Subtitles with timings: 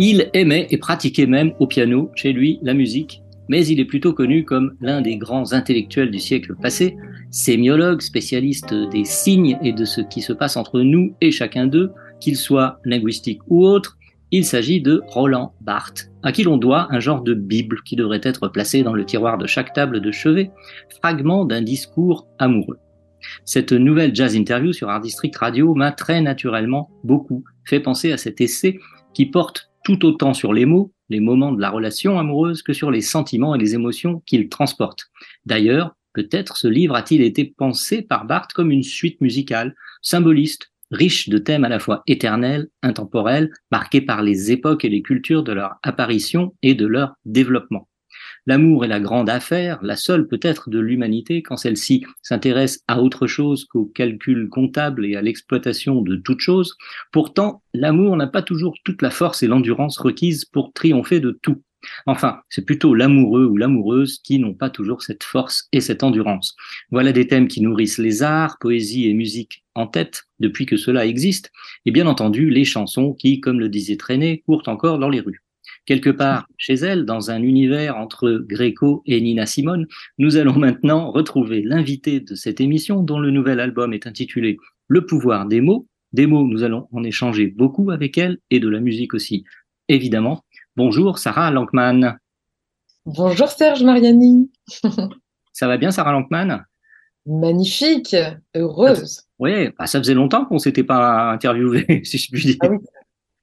[0.00, 4.12] Il aimait et pratiquait même au piano, chez lui, la musique, mais il est plutôt
[4.12, 6.96] connu comme l'un des grands intellectuels du siècle passé,
[7.30, 11.90] sémiologue, spécialiste des signes et de ce qui se passe entre nous et chacun d'eux,
[12.20, 13.98] qu'il soit linguistique ou autre.
[14.30, 18.20] Il s'agit de Roland Barthes, à qui l'on doit un genre de Bible qui devrait
[18.22, 20.50] être placé dans le tiroir de chaque table de chevet,
[21.00, 22.78] fragment d'un discours amoureux.
[23.44, 28.16] Cette nouvelle jazz interview sur Art District Radio m'a très naturellement beaucoup fait penser à
[28.16, 28.78] cet essai
[29.14, 32.90] qui porte tout autant sur les mots, les moments de la relation amoureuse, que sur
[32.90, 35.06] les sentiments et les émotions qu'il transporte.
[35.46, 41.30] D'ailleurs, peut-être ce livre a-t-il été pensé par Barthes comme une suite musicale, symboliste, riche
[41.30, 45.52] de thèmes à la fois éternels, intemporels, marqués par les époques et les cultures de
[45.52, 47.88] leur apparition et de leur développement.
[48.48, 53.26] L'amour est la grande affaire, la seule peut-être de l'humanité quand celle-ci s'intéresse à autre
[53.26, 56.74] chose qu'au calcul comptable et à l'exploitation de toute chose.
[57.12, 61.62] Pourtant, l'amour n'a pas toujours toute la force et l'endurance requises pour triompher de tout.
[62.06, 66.56] Enfin, c'est plutôt l'amoureux ou l'amoureuse qui n'ont pas toujours cette force et cette endurance.
[66.90, 71.04] Voilà des thèmes qui nourrissent les arts, poésie et musique en tête depuis que cela
[71.04, 71.52] existe,
[71.84, 75.42] et bien entendu les chansons qui, comme le disait Traîné, courent encore dans les rues.
[75.88, 79.86] Quelque part chez elle, dans un univers entre Gréco et Nina Simone,
[80.18, 85.06] nous allons maintenant retrouver l'invité de cette émission dont le nouvel album est intitulé Le
[85.06, 85.86] pouvoir des mots.
[86.12, 89.44] Des mots, nous allons en échanger beaucoup avec elle et de la musique aussi,
[89.88, 90.44] évidemment.
[90.76, 92.18] Bonjour Sarah Lankman.
[93.06, 94.50] Bonjour Serge Mariani.
[95.54, 96.66] Ça va bien Sarah Lankman?
[97.24, 98.14] Magnifique,
[98.54, 99.22] heureuse.
[99.38, 102.56] Oui, bah, ça faisait longtemps qu'on s'était pas interviewé, si je puis dire.
[102.60, 102.78] Ah oui,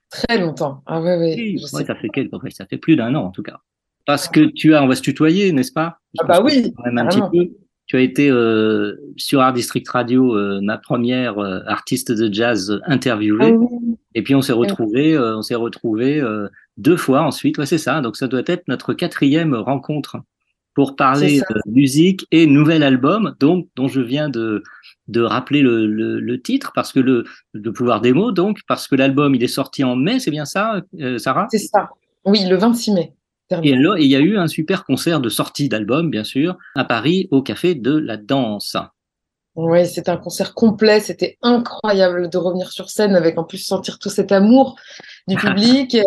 [0.09, 0.81] très longtemps.
[0.85, 1.85] Ah ouais, ouais, Oui, je ouais, sais.
[1.85, 3.59] ça fait quelques, ça fait plus d'un an en tout cas.
[4.05, 5.99] Parce que tu as, on va se tutoyer, n'est-ce pas?
[6.13, 7.31] Je Ah bah oui, quand même un petit carrément.
[7.45, 7.51] peu.
[7.87, 12.79] Tu as été euh, sur Art District Radio, euh, ma première euh, artiste de jazz
[12.85, 13.51] interviewée.
[13.53, 13.95] Ah oui.
[14.15, 16.23] Et puis on s'est retrouvé, on s'est retrouvé
[16.77, 17.57] deux fois ensuite.
[17.57, 18.01] Ouais, c'est ça.
[18.01, 20.17] Donc ça doit être notre quatrième rencontre
[20.75, 21.45] pour parler ça.
[21.51, 24.63] euh, musique et nouvel album, donc dont je viens de
[25.07, 28.87] de rappeler le, le, le titre parce que le le pouvoir des mots, donc parce
[28.87, 31.47] que l'album il est sorti en mai, c'est bien ça, euh, Sarah?
[31.51, 31.89] C'est ça.
[32.25, 33.13] Oui, le 26 mai.
[33.61, 36.83] Et là, il y a eu un super concert de sortie d'album, bien sûr, à
[36.83, 38.75] Paris au Café de la Danse.
[39.55, 40.99] Oui, c'était un concert complet.
[40.99, 44.75] C'était incroyable de revenir sur scène avec en plus sentir tout cet amour
[45.27, 46.01] du public euh,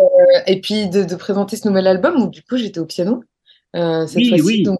[0.45, 3.23] et puis de, de présenter ce nouvel album où du coup j'étais au piano
[4.07, 4.43] cette Oui, fois-ci.
[4.45, 4.63] oui.
[4.63, 4.79] Donc,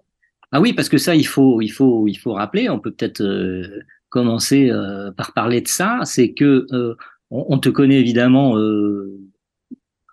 [0.51, 2.69] Ah oui, parce que ça, il faut, il faut, il faut rappeler.
[2.69, 5.99] On peut peut-être euh, commencer euh, par parler de ça.
[6.05, 6.95] C'est que euh,
[7.31, 9.19] on, on te connaît évidemment euh,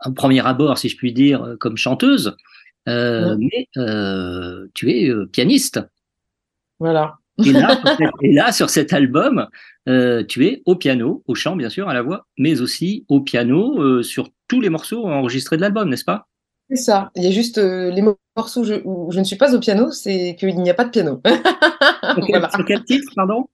[0.05, 2.37] en premier abord, si je puis dire, euh, comme chanteuse,
[2.89, 5.81] euh, mais euh, tu es euh, pianiste.
[6.79, 7.19] voilà.
[7.45, 9.47] Et là, sur cet- et là, sur cet album,
[9.89, 13.21] euh, tu es au piano, au chant bien sûr, à la voix, mais aussi au
[13.21, 16.29] piano euh, sur tous les morceaux enregistrés de l'album, n'est-ce pas?
[16.71, 17.11] C'est ça.
[17.15, 18.03] Il y a juste euh, les
[18.37, 20.85] morceaux où je, où je ne suis pas au piano, c'est qu'il n'y a pas
[20.85, 21.21] de piano.
[22.15, 22.51] sur quel, Voilà.
[22.51, 23.47] sur quel titre, pardon?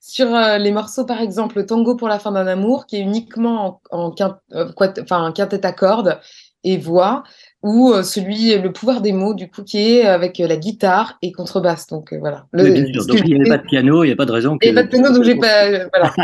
[0.00, 3.80] Sur euh, les morceaux, par exemple, Tango pour la fin d'un amour, qui est uniquement
[3.90, 4.70] en, en quint- euh,
[5.02, 6.20] enfin, quintet à cordes
[6.64, 7.24] et voix,
[7.62, 11.18] ou euh, celui Le pouvoir des mots, du coup, qui est avec euh, la guitare
[11.22, 11.86] et contrebasse.
[11.88, 12.46] Donc euh, voilà.
[12.52, 13.06] Le- Oui, bien sûr.
[13.06, 14.66] Donc il n'y avait pas de piano, il n'y a pas de raison que.
[14.66, 15.68] et pas de piano, donc j'ai pas.
[15.92, 16.14] voilà.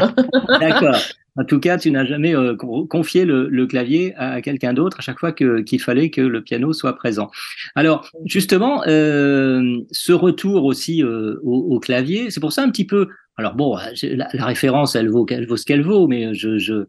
[0.61, 0.97] D'accord.
[1.37, 4.98] En tout cas, tu n'as jamais euh, con- confié le, le clavier à quelqu'un d'autre
[5.01, 7.28] à chaque fois que- qu'il fallait que le piano soit présent.
[7.75, 12.86] Alors, justement, euh, ce retour aussi euh, au, au clavier, c'est pour ça un petit
[12.86, 13.09] peu.
[13.36, 16.84] Alors bon, la, la référence, elle vaut, elle vaut ce qu'elle vaut, mais je, je,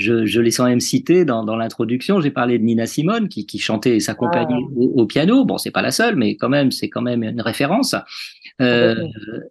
[0.00, 2.20] je, je l'ai sans même cité dans, dans l'introduction.
[2.20, 5.44] J'ai parlé de Nina Simone qui, qui chantait et s'accompagnait au, au piano.
[5.44, 7.94] Bon, c'est pas la seule, mais quand même, c'est quand même une référence.
[8.60, 8.94] Euh,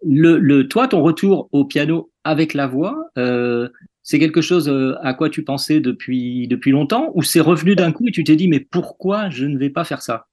[0.06, 3.70] le, le, toi, ton retour au piano avec la voix, euh,
[4.04, 7.92] c'est quelque chose euh, à quoi tu pensais depuis, depuis longtemps ou c'est revenu d'un
[7.92, 10.28] coup et tu t'es dit mais pourquoi je ne vais pas faire ça?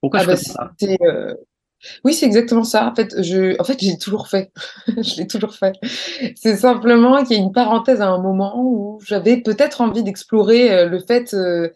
[0.00, 0.72] Pourquoi Ah je bah, fais ça?
[2.04, 2.90] Oui, c'est exactement ça.
[2.90, 4.52] En fait, je, en fait, j'ai toujours fait.
[4.86, 5.74] je l'ai toujours fait.
[6.36, 10.72] C'est simplement qu'il y a une parenthèse à un moment où j'avais peut-être envie d'explorer
[10.72, 11.68] euh, le fait euh,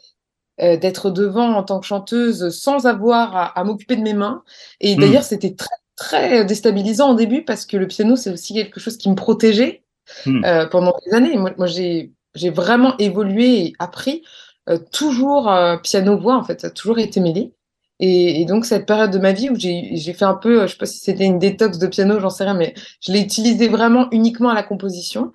[0.59, 4.43] d'être devant en tant que chanteuse sans avoir à, à m'occuper de mes mains.
[4.81, 8.81] Et d'ailleurs, c'était très très déstabilisant au début parce que le piano, c'est aussi quelque
[8.81, 9.85] chose qui me protégeait
[10.27, 10.45] Hmm.
[10.45, 11.37] euh, pendant des années.
[11.37, 14.23] Moi, moi j'ai j'ai vraiment évolué et appris
[14.69, 17.53] euh, toujours euh, piano-voix, en fait, ça a toujours été mêlé.
[18.01, 20.79] Et, et donc, cette période de ma vie où j'ai fait un peu, je sais
[20.79, 24.09] pas si c'était une détox de piano, j'en sais rien, mais je l'ai utilisé vraiment
[24.11, 25.33] uniquement à la composition.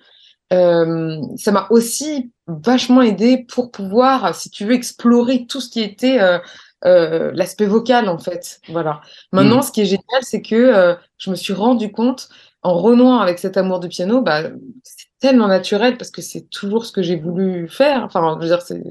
[0.52, 5.80] Euh, ça m'a aussi vachement aidé pour pouvoir, si tu veux, explorer tout ce qui
[5.80, 6.38] était euh,
[6.84, 8.60] euh, l'aspect vocal, en fait.
[8.68, 9.00] Voilà.
[9.32, 9.62] Maintenant, Mhm.
[9.62, 12.28] ce qui est génial, c'est que je me suis rendu compte,
[12.62, 14.42] en renouant avec cet amour du piano, bah,
[14.84, 18.02] c'est tellement naturel parce que c'est toujours ce que j'ai voulu faire.
[18.04, 18.82] Enfin, je veux dire, c'est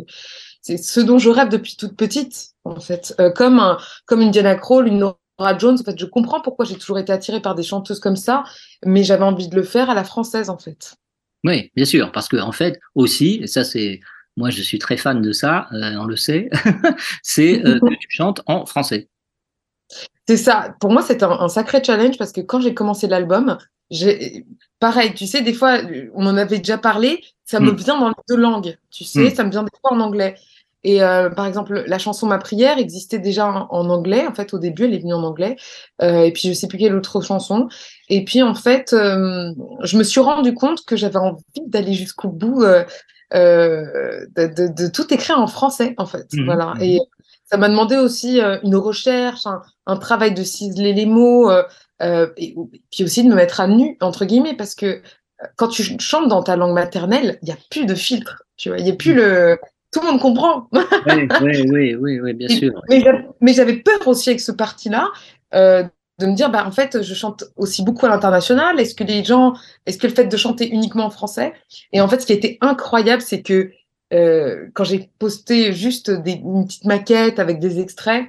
[0.77, 3.16] c'est ce dont je rêve depuis toute petite, en fait.
[3.19, 5.77] Euh, comme un, comme une Diana Krall, une Nora Jones.
[5.80, 8.44] En fait, je comprends pourquoi j'ai toujours été attirée par des chanteuses comme ça,
[8.86, 10.95] mais j'avais envie de le faire à la française, en fait.
[11.44, 14.01] Oui, bien sûr, parce que en fait aussi, et ça c'est,
[14.36, 16.50] moi je suis très fan de ça, euh, on le sait,
[17.24, 19.07] c'est euh, que tu chantes en français.
[20.27, 20.75] C'est ça.
[20.81, 23.57] Pour moi, c'était un, un sacré challenge parce que quand j'ai commencé l'album,
[23.89, 24.45] j'ai
[24.80, 25.80] pareil, tu sais, des fois,
[26.13, 27.75] on en avait déjà parlé, ça me Mm.
[27.77, 29.36] vient dans les deux langues, tu sais, Mm.
[29.36, 30.36] ça me vient des fois en anglais.
[30.84, 34.26] Et euh, par exemple, la chanson Ma prière existait déjà en, en anglais.
[34.28, 35.58] En fait, au début, elle est venue en anglais.
[36.02, 37.68] Euh, et puis, je sais plus quelle autre chanson.
[38.08, 39.52] Et puis, en fait, euh,
[39.84, 42.86] je me suis rendu compte que j'avais envie d'aller jusqu'au bout, de,
[43.34, 46.31] de, de tout écrire en français, en fait.
[46.34, 46.46] Mhm.
[46.46, 46.74] Voilà.
[46.80, 47.00] Et
[47.52, 51.52] ça m'a demandé aussi une recherche, un, un travail de ciseler les mots,
[52.02, 52.56] et
[52.92, 55.02] puis aussi de me mettre à nu, entre guillemets, parce que
[55.56, 58.78] quand tu chantes dans ta langue maternelle, il n'y a plus de filtre, tu vois,
[58.78, 59.58] il n'y a plus le...
[59.91, 60.68] Tout le monde comprend.
[60.71, 62.81] Oui, oui, oui, oui, oui, bien Et- sûr.
[62.89, 65.09] Mais j'avais- mais j'avais peur aussi avec ce parti-là,
[65.56, 65.83] euh,
[66.19, 68.80] de me dire, bah, en fait, je chante aussi beaucoup à l'international.
[68.80, 69.53] Est-ce que les gens,
[69.86, 71.53] est-ce que le fait de chanter uniquement en français?
[71.94, 73.71] Et en fait, ce qui a été incroyable, c'est que
[74.13, 78.25] euh, quand j'ai posté juste des, une petite maquette avec des extraits,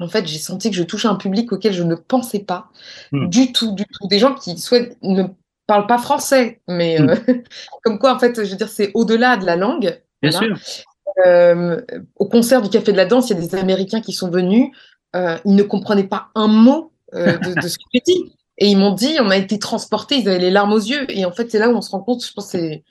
[0.00, 2.68] en fait, j'ai senti que je touchais un public auquel je ne pensais pas
[3.10, 3.28] Hmm.
[3.28, 4.06] du tout, du tout.
[4.08, 5.24] Des gens qui souhaitent, ne
[5.66, 7.14] parlent pas français, mais euh,
[7.84, 10.00] comme quoi, en fait, je veux dire, c'est au-delà de la langue.
[10.22, 10.56] Bien Voilà.
[10.56, 10.84] sûr.
[11.26, 11.80] Euh,
[12.16, 14.68] au concert du Café de la Danse, il y a des Américains qui sont venus.
[15.16, 18.32] euh, ils ne comprenaient pas un mot euh, de, de ce que j'ai dit.
[18.58, 21.06] Et ils m'ont dit, on a été transportés, ils avaient les larmes aux yeux.
[21.10, 22.84] Et en fait, c'est là où on se rend compte, je pense, que c'est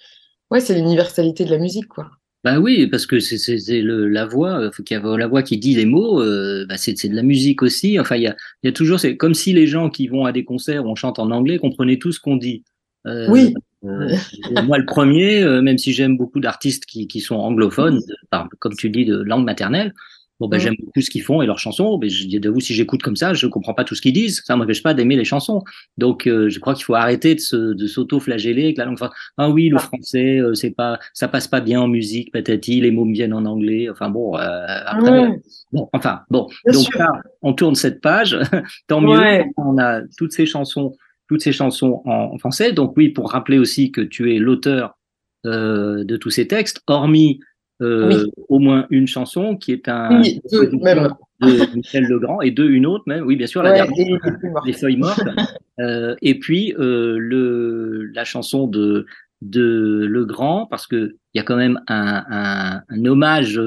[0.49, 2.09] ouais, l'universalité de la musique, quoi.
[2.43, 5.75] Bah oui, parce que c'est la voix, faut qu'il y ait la voix qui dit
[5.75, 7.99] les mots, euh, bah c'est de la musique aussi.
[7.99, 10.31] Enfin, il y a, y a toujours, c'est comme si les gens qui vont à
[10.31, 12.63] des concerts où on chante en anglais comprenaient tout ce qu'on dit.
[13.05, 13.53] Euh, Oui.
[13.87, 18.47] Euh, moi, le premier, euh, même si j'aime beaucoup d'artistes qui, qui sont anglophones, par-
[18.59, 19.93] comme tu dis, de langue maternelle,
[20.39, 20.59] bon, ben, Mm.
[20.59, 21.97] j'aime beaucoup ce qu'ils font et leurs chansons.
[21.99, 24.43] Mais je vous, si j'écoute comme ça, je comprends pas tout ce qu'ils disent.
[24.45, 25.63] Ça m'empêche pas d'aimer les chansons.
[25.97, 29.17] Donc, euh, je crois qu'il faut arrêter de s'auto-flageller avec la langue française.
[29.37, 32.91] Ah oui, le français, euh, c'est pas, ça passe pas bien en musique, patati, les
[32.91, 33.89] mots me viennent en anglais.
[33.89, 34.39] Enfin bon, euh,
[34.85, 35.39] après,
[35.71, 36.47] bon, enfin bon.
[36.65, 36.99] Bien Donc sûr.
[36.99, 37.11] là,
[37.41, 38.37] on tourne cette page.
[38.87, 39.17] Tant mieux.
[39.17, 39.45] Ouais.
[39.57, 40.93] On a toutes ces chansons,
[41.27, 42.71] toutes ces chansons en, français.
[42.73, 44.97] Donc oui, pour rappeler aussi que tu es l'auteur
[45.45, 47.39] euh, de tous ces textes, hormis
[47.81, 51.09] euh, au moins une chanson qui est un Oui, deux, même.
[51.41, 53.23] de Michel Legrand et deux une autre même.
[53.25, 54.31] Oui, bien sûr, la Ouais, dernière et
[54.65, 55.19] les feuilles mortes.
[55.79, 59.05] Euh, et puis le la chanson de
[59.43, 63.61] de Legrand parce que il y a quand même un, un, un hommage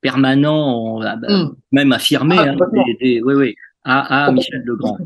[0.00, 1.54] permanent, euh, Mm.
[1.72, 2.84] même affirmé, Ah, hein, complètement.
[2.86, 3.54] des- des- oui, oui,
[3.84, 4.32] à, à.
[4.32, 4.96] Michel Legrand.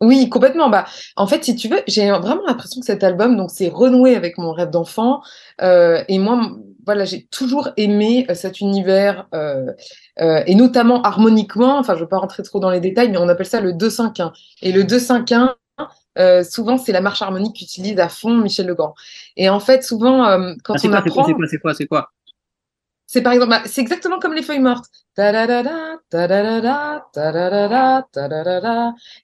[0.00, 0.68] Oui, complètement.
[0.70, 0.86] Bah,
[1.16, 4.38] en fait, si tu veux, j'ai vraiment l'impression que cet album, donc, c'est renoué avec
[4.38, 5.22] mon rêve d'enfant.
[5.60, 6.50] Euh, et moi,
[6.86, 9.66] voilà, j'ai toujours aimé euh, cet univers, euh,
[10.20, 11.78] euh, et notamment harmoniquement.
[11.78, 13.72] Enfin, je ne veux pas rentrer trop dans les détails, mais on appelle ça le
[13.72, 14.32] 2-5-1.
[14.62, 15.54] Et le 2-5-1,
[16.18, 18.94] euh, souvent, c'est la marche harmonique qu'utilise à fond Michel Legrand.
[19.36, 21.86] Et en fait, souvent, euh, quand Ah, on quoi, apprend, c'est quoi, c'est quoi, c'est
[21.86, 22.10] quoi?
[23.08, 24.84] C'est par exemple, bah, c'est exactement comme les feuilles mortes.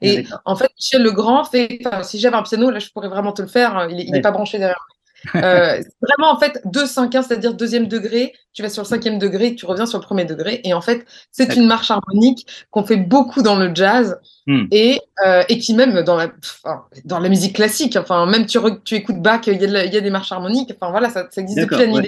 [0.01, 3.33] Et en fait, Michel Legrand fait, enfin, si j'avais un piano, là, je pourrais vraiment
[3.33, 3.77] te le faire.
[3.77, 4.21] hein, Il n'est Ouais.
[4.23, 4.85] pas branché derrière.
[5.37, 8.33] Euh, vraiment, en fait, 2 5 1 c'est-à-dire deuxième degré.
[8.55, 10.61] Tu vas sur le cinquième degré, tu reviens sur le premier degré.
[10.65, 14.67] Et en fait, c'est une marche harmonique qu'on fait beaucoup dans le jazz Hmm.
[14.73, 16.29] et, euh, et qui même dans la,
[16.65, 18.59] enfin, dans la musique classique, enfin, même tu,
[18.95, 20.71] écoutes Bach, il y, a y des marches harmoniques.
[20.79, 22.03] Enfin, voilà, ça, ça existe depuis la ouais.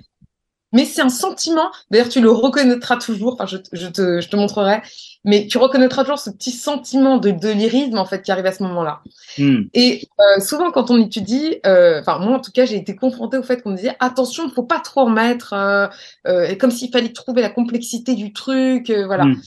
[0.72, 4.36] Mais c'est un sentiment, d'ailleurs tu le reconnaîtras toujours, enfin je, je, te, je te
[4.36, 4.82] montrerai,
[5.24, 8.62] mais tu reconnaîtras toujours ce petit sentiment de, lyrisme en fait qui arrive à ce
[8.64, 9.00] moment-là.
[9.38, 9.62] Hmm.
[9.74, 13.38] Et euh, souvent quand on étudie, euh, enfin moi en tout cas j'ai été confrontée
[13.38, 16.70] au fait qu'on me disait attention, il ne faut pas trop en mettre, euh, comme
[16.70, 19.26] s'il fallait trouver la complexité du truc, voilà.
[19.26, 19.40] Hmm.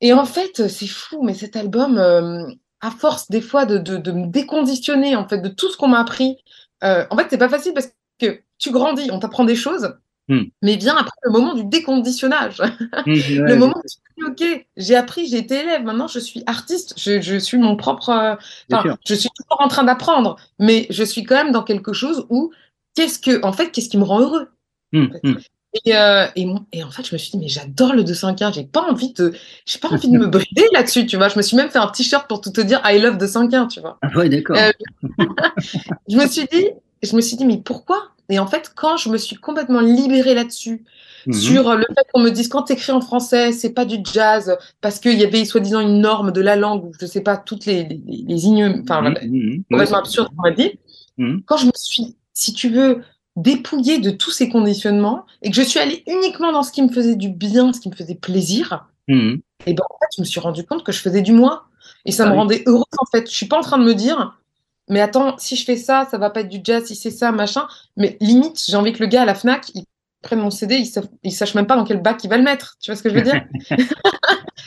[0.00, 1.98] Et en fait c'est fou, mais cet album,
[2.80, 5.88] à force des fois de, de, de me déconditionner en fait de tout ce qu'on
[5.88, 6.36] m'a appris,
[6.82, 7.88] en fait c'est pas facile parce
[8.20, 9.94] que tu grandis, on t'apprend des choses.
[10.28, 10.42] Hmm.
[10.62, 12.58] Mais vient après le moment du déconditionnage,
[13.06, 13.14] Hmm,
[13.46, 14.24] le moment où tu dis,
[14.56, 18.10] ok, j'ai appris, j'ai été élève, maintenant je suis artiste, je, je suis mon propre.
[18.10, 18.34] euh,
[18.68, 21.92] Bien Enfin, je suis toujours en train d'apprendre, mais je suis quand même dans quelque
[21.94, 22.52] chose où
[22.94, 24.48] qu'est-ce que, en fait, qu'est-ce qui me rend heureux
[24.94, 25.10] hum.
[25.84, 26.26] et, euh,
[26.72, 29.32] et en fait, je me suis dit, mais j'adore le 2-5-1, j'ai pas envie de,
[29.66, 31.28] j'ai pas envie de me brider là-dessus, tu vois.
[31.28, 33.80] Je me suis même fait un t-shirt pour tout te dire, I love 2-5-1, tu
[33.80, 33.98] vois.
[34.02, 34.56] Ah ouais, d'accord.
[34.58, 34.72] Euh,
[36.08, 36.68] Je me suis dit,
[37.02, 40.34] je me suis dit, mais pourquoi Et en fait, quand je me suis complètement libérée
[40.34, 40.84] là-dessus,
[41.26, 41.32] Mhm.
[41.34, 45.00] sur le fait qu'on me dise quand t'écris en français, c'est pas du jazz, parce
[45.00, 47.84] qu'il y avait soi-disant une norme de la langue, ou je sais pas, toutes les,
[48.06, 48.46] les,
[48.82, 49.64] enfin, Mhm, mhm.
[49.70, 50.72] Complètement absurde qu'on m'a dit.
[51.46, 53.02] Quand je me suis, si tu veux,
[53.36, 56.88] dépouillée de tous ces conditionnements, et que je suis allée uniquement dans ce qui me
[56.88, 58.86] faisait du bien, ce qui me faisait plaisir,
[59.66, 61.64] et ben en fait, je me suis rendu compte que je faisais du moi.
[62.04, 62.38] Et ça Ah me oui.
[62.38, 63.28] rendait heureuse en fait.
[63.28, 64.38] Je suis pas en train de me dire,
[64.88, 67.32] mais attends, si je fais ça, ça va pas être du jazz, si c'est ça,
[67.32, 67.66] machin.
[67.96, 69.84] Mais limite, j'ai envie que le gars à la Fnac, il
[70.22, 72.44] prenne mon CD, il, sa- il sache même pas dans quel bac il va le
[72.44, 72.76] mettre.
[72.80, 73.40] Tu vois ce que je veux dire?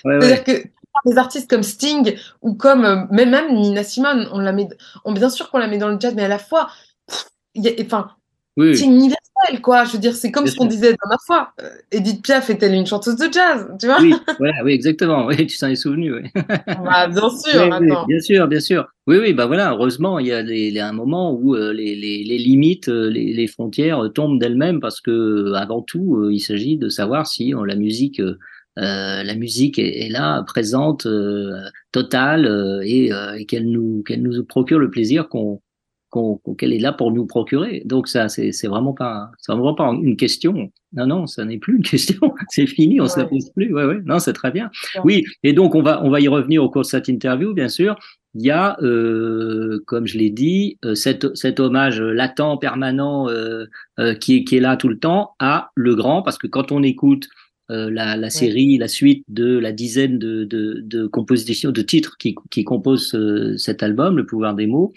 [0.04, 0.20] Ouais, ouais.
[0.20, 0.70] C'est-à-dire que
[1.06, 4.68] des artistes comme Sting ou comme euh, même, même Nina Simone, on la met,
[5.06, 6.70] on, bien sûr qu'on la met dans le jazz, mais à la fois,
[7.08, 8.12] pff, il y a- enfin,
[8.58, 9.86] Oui, c'est universel, quoi.
[9.86, 11.54] Je veux dire, c'est comme Bien ce qu'on disait la dernière fois.
[11.62, 15.26] Euh, Edith Piaf est-elle une chanteuse de jazz, tu vois oui, voilà, oui, exactement.
[15.26, 16.14] Oui, tu t'en es souvenu.
[16.14, 16.30] Oui.
[16.36, 18.06] Bah, Bien sûr, Oui, oui, attends.
[18.08, 18.88] bien sûr, bien sûr.
[19.08, 19.72] Oui, oui, bah voilà.
[19.72, 24.80] Heureusement, il y a un moment où euh, les, limites, euh, les, frontières tombent d'elles-mêmes
[24.82, 28.38] parce que avant tout, euh, il s'agit de savoir si la musique, euh,
[28.80, 31.52] euh, la musique est, est là, présente, euh,
[31.92, 35.62] totale, euh, et, et qu'elle nous, qu'elle nous procure le plaisir qu'on
[36.58, 37.84] qu'elle est là pour nous procurer.
[37.86, 40.72] Donc ça, c'est vraiment pas, c'est vraiment pas une question.
[40.94, 42.34] Non, non, ça n'est plus une question.
[42.50, 43.30] C'est fini, on se la Ouais.
[43.30, 43.74] pose plus.
[43.74, 44.00] Ouais, ouais.
[44.06, 44.70] Non, c'est très bien.
[44.96, 45.02] Ouais.
[45.04, 47.70] Oui, et donc on va on va y revenir au cours de cette interview, bien
[47.70, 47.96] sûr.
[48.34, 53.66] Il y a, euh, comme je l'ai dit, euh, cet, cet hommage latent, permanent, euh,
[54.00, 56.72] euh, qui, est, qui est là tout le temps à Le Grand, parce que quand
[56.72, 57.28] on écoute
[57.72, 62.16] euh, la, la série, la suite de la dizaine de, de, de compositions, de titres
[62.18, 63.18] qui, qui composent
[63.58, 64.94] cet album, Le pouvoir des mots,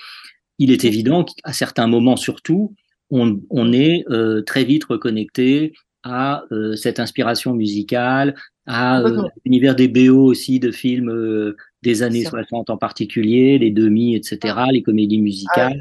[0.58, 2.74] il est évident qu'à certains moments surtout,
[3.10, 8.34] on, on est euh, très vite reconnecté à euh, cette inspiration musicale,
[8.66, 12.30] à euh, l'univers des BO aussi de films des années Ça.
[12.30, 14.38] 60 en particulier, les demi, etc.,
[14.72, 15.80] les comédies musicales.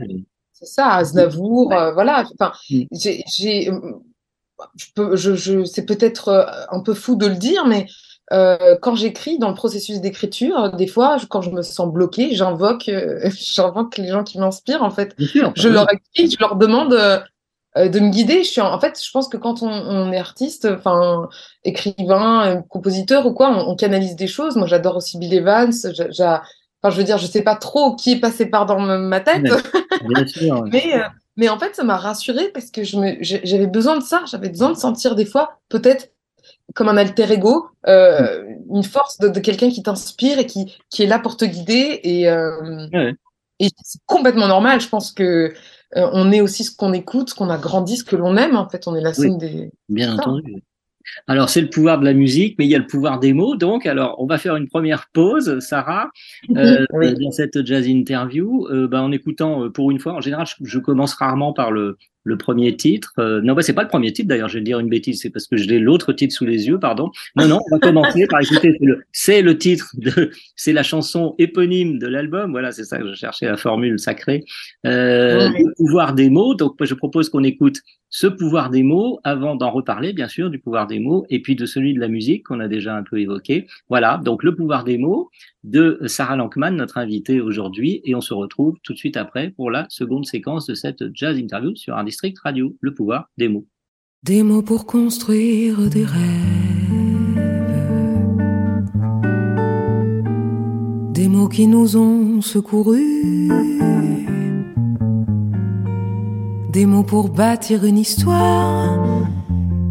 [0.52, 1.92] C'est ça, Aznavour, Ouais.
[1.94, 2.26] voilà.
[2.40, 2.84] Enfin, Mm.
[2.92, 3.70] j'ai,
[5.16, 7.86] je c'est peut-être un peu fou de le dire, mais
[8.32, 12.88] euh, quand j'écris dans le processus d'écriture, des fois, quand je me sens bloquée, j'invoque,
[12.90, 14.84] euh, j'invoque les gens qui m'inspirent.
[14.84, 15.52] En fait, sûr.
[15.56, 17.20] je leur écris, je leur demande euh,
[17.76, 18.44] de me guider.
[18.44, 21.28] Je suis, en, fait, je pense que quand on, on est artiste, enfin,
[21.66, 24.56] écrivain, compositeur ou quoi, on, on canalise des choses.
[24.56, 25.74] Moi, j'adore aussi Bill Evans.
[25.86, 26.42] Enfin,
[26.90, 29.44] je veux dire, je sais pas trop qui est passé par dans ma tête.
[29.44, 29.60] Ouais.
[30.16, 30.64] Bien sûr.
[30.72, 31.02] Mais,
[31.36, 34.24] mais en fait, ça m'a rassurée parce que je j'avais besoin de ça.
[34.30, 36.13] J'avais besoin de sentir des fois, peut-être
[36.74, 41.04] comme un alter ego, euh, une force de, de quelqu'un qui t'inspire et qui, qui
[41.04, 42.00] est là pour te guider.
[42.04, 43.16] Et, euh, Ouais.
[43.60, 44.82] et c'est complètement normal.
[44.82, 45.54] Je pense que
[45.96, 48.56] euh, on est aussi ce qu'on écoute, ce qu'on a grandi, ce que l'on aime.
[48.56, 49.72] En fait, on est la somme des.
[49.90, 50.64] Bien entendu.
[51.28, 53.58] Alors, c'est le pouvoir de la musique, mais il y a le pouvoir des mots.
[53.58, 56.10] Donc, alors, on va faire une première pause, Sarah,
[56.56, 57.14] euh, Oui.
[57.16, 60.56] dans cette jazz interview, euh, bah, en écoutant, euh, pour une fois, en général, je,
[60.64, 63.14] je commence rarement par le, le premier titre.
[63.20, 65.30] Euh, non, bah, c'est pas le premier titre, d'ailleurs, je vais dire une bêtise, c'est
[65.30, 67.12] parce que j'ai l'autre titre sous les yeux, pardon.
[67.36, 68.78] Non, non, on va commencer par écouter,
[69.12, 72.52] c'est le, titre de, c'est la chanson éponyme de l'album.
[72.52, 74.46] Voilà, c'est ça que je cherchais, la formule sacrée.
[74.86, 75.50] Euh.
[75.50, 76.56] Le pouvoir des mots.
[76.56, 77.80] Donc, je propose qu'on écoute
[78.14, 81.56] ce pouvoir des mots avant d'en reparler, bien sûr, du pouvoir des mots, et puis
[81.56, 83.66] de celui de la musique qu'on a déjà un peu évoqué.
[83.90, 85.32] Voilà, donc le pouvoir des mots
[85.64, 89.72] de Sarah Lankman, notre invitée aujourd'hui, et on se retrouve tout de suite après pour
[89.72, 92.04] la seconde séquence de cette jazz interview sur un
[92.80, 93.66] le pouvoir des mots.
[94.24, 96.64] Des mots pour construire des rêves.
[101.12, 103.50] Des mots qui nous ont secourus.
[106.70, 109.28] Des mots pour bâtir une histoire.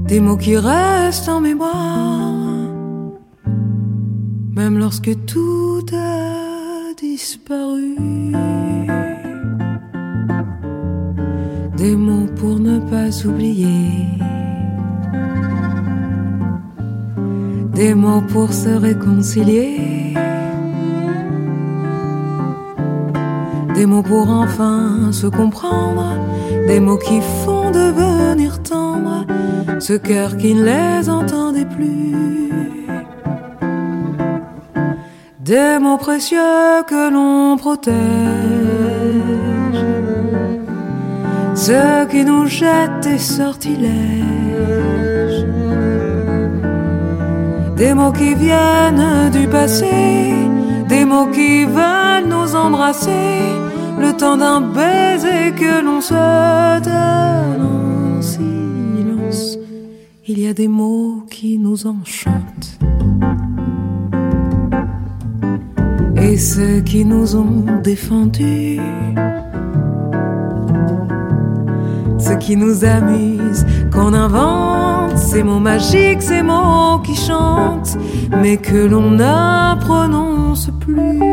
[0.06, 2.32] Des mots qui restent en mémoire.
[4.50, 7.96] Même lorsque tout a disparu.
[11.82, 14.06] Des mots pour ne pas oublier.
[17.74, 20.14] Des mots pour se réconcilier.
[23.74, 26.14] Des mots pour enfin se comprendre.
[26.68, 29.26] Des mots qui font devenir tendre
[29.80, 32.52] ce cœur qui ne les entendait plus.
[35.40, 38.61] Des mots précieux que l'on protège.
[41.66, 45.46] Ceux qui nous jettent des sortilèges.
[47.76, 50.34] des mots qui viennent du passé,
[50.88, 53.38] des mots qui veulent nous embrasser,
[53.96, 59.56] le temps d'un baiser que l'on se donne en silence.
[60.26, 62.70] Il y a des mots qui nous enchantent.
[66.16, 68.80] Et ceux qui nous ont défendus
[72.42, 77.96] qui nous amuse, qu'on invente ces mots magiques, ces mots qui chantent,
[78.42, 81.31] mais que l'on ne prononce plus.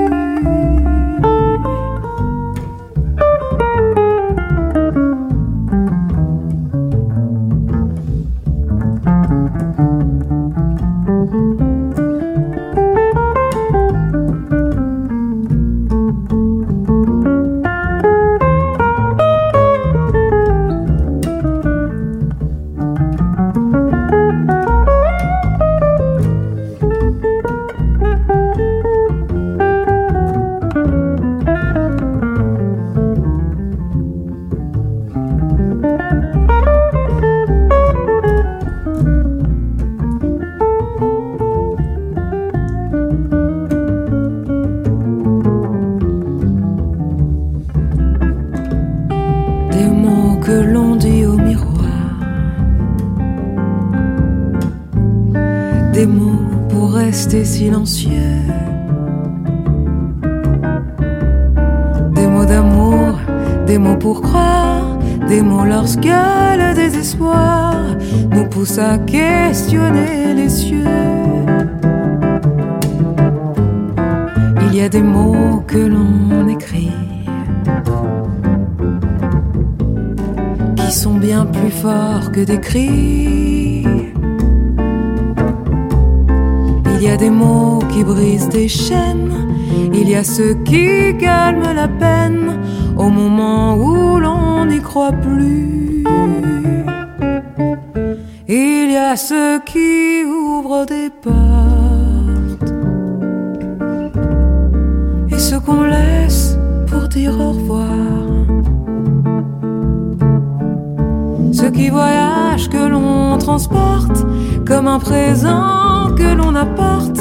[111.79, 114.25] Qui voyagent, que l'on transporte,
[114.67, 117.19] comme un présent que l'on apporte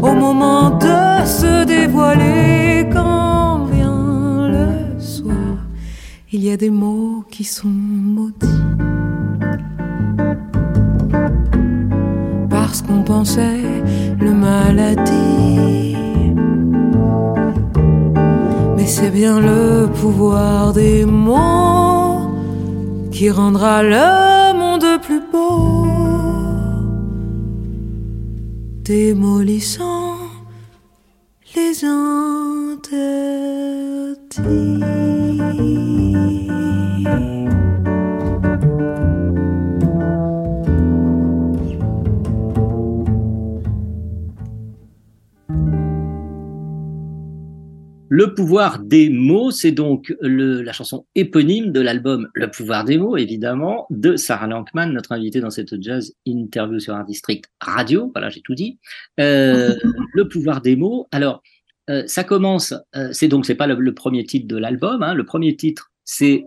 [0.00, 5.56] au moment de se dévoiler quand vient le soir.
[6.32, 8.64] Il y a des mots qui sont maudits.
[12.48, 13.60] Parce qu'on pensait
[14.18, 15.96] le maladie.
[18.76, 22.17] Mais c'est bien le pouvoir des mots
[23.18, 25.88] qui rendra le monde plus beau,
[28.84, 30.14] démolissant
[31.56, 32.78] les interdits.
[48.18, 53.16] Le pouvoir des mots, c'est donc la chanson éponyme de l'album Le pouvoir des mots,
[53.16, 58.10] évidemment, de Sarah Lankman, notre invitée dans cette jazz interview sur Art District Radio.
[58.12, 58.80] Voilà, j'ai tout dit.
[59.20, 59.76] Euh,
[60.14, 61.06] le pouvoir des mots.
[61.12, 61.44] Alors,
[61.90, 62.74] euh, ça commence.
[62.96, 65.04] Euh, c'est donc c'est pas le, premier titre de l'album.
[65.04, 65.14] Hein.
[65.14, 66.42] le premier titre, c'est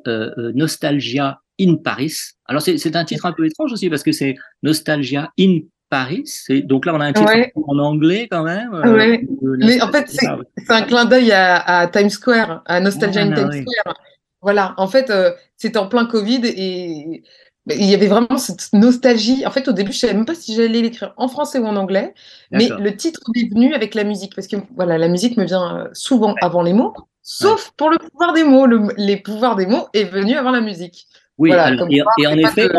[0.53, 2.17] Nostalgia in Paris.
[2.47, 5.59] Alors c'est un titre un peu étrange aussi parce que c'est Nostalgia in
[5.91, 6.23] Paris.
[6.63, 7.31] Donc là, on a un titre
[7.67, 8.73] en anglais quand même.
[8.73, 9.17] Euh,
[9.59, 10.25] Mais en fait, c'est
[10.69, 13.95] un clin d'œil à, Times Square, à Nostalgia in Times Square.
[14.41, 17.21] Voilà, en fait, euh, c'était en plein Covid et
[17.67, 19.45] il y avait vraiment cette nostalgie.
[19.45, 21.75] En fait, au début, je savais même pas si j'allais l'écrire en français ou en
[21.75, 22.15] anglais,
[22.49, 25.77] mais le titre est venu avec la musique parce que voilà, la musique me vient
[25.77, 28.65] euh, souvent avant les mots, sauf pour le pouvoir des mots.
[28.65, 31.05] Le, les pouvoirs des mots est venu avant la musique.
[31.41, 32.69] Oui, et, en effet,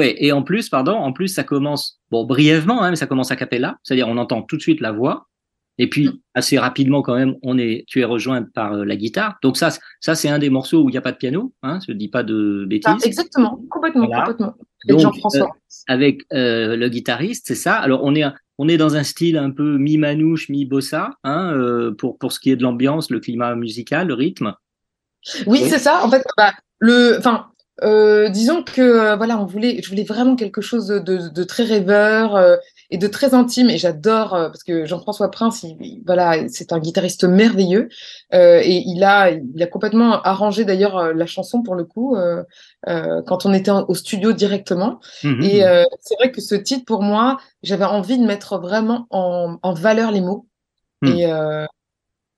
[0.00, 3.36] et en plus, pardon, en plus, ça commence, bon, brièvement, hein, mais ça commence à
[3.36, 5.28] capella, c'est-à-dire on entend tout de suite la voix,
[5.78, 6.18] et puis mm.
[6.34, 9.38] assez rapidement quand même, on est, tu es rejoint par euh, la guitare.
[9.40, 11.78] Donc ça, ça c'est un des morceaux où il n'y a pas de piano, hein,
[11.86, 12.92] je ne dis pas de bêtises.
[12.92, 14.54] Ah, exactement, complètement, complètement.
[14.88, 15.46] Jean-François.
[15.46, 17.76] Euh, avec euh, le guitariste, c'est ça.
[17.76, 18.24] Alors on est,
[18.58, 21.54] on est dans un style un peu mi-manouche, mi-bossa, hein,
[21.96, 24.54] pour, pour ce qui est de l'ambiance, le climat musical, le rythme.
[25.46, 26.04] Oui, c'est ça.
[26.04, 27.46] En fait, bah, le, enfin,
[27.82, 31.64] euh, disons que euh, voilà, on voulait, je voulais vraiment quelque chose de, de, très
[31.64, 32.36] rêveur.
[32.36, 32.56] Euh,
[32.90, 33.68] et de très intime.
[33.68, 37.90] Et j'adore euh, parce que Jean-François Prince, il, il- voilà, c'est un guitariste merveilleux
[38.32, 42.42] euh, et il a, il a complètement arrangé d'ailleurs la chanson pour le coup euh,
[42.88, 45.00] euh, quand on était en- au studio directement.
[45.22, 45.42] Mhm.
[45.42, 49.58] Et euh, c'est vrai que ce titre, pour moi, j'avais envie de mettre vraiment en,
[49.62, 50.46] en valeur les mots
[51.00, 51.06] Hmm.
[51.06, 51.64] et, euh,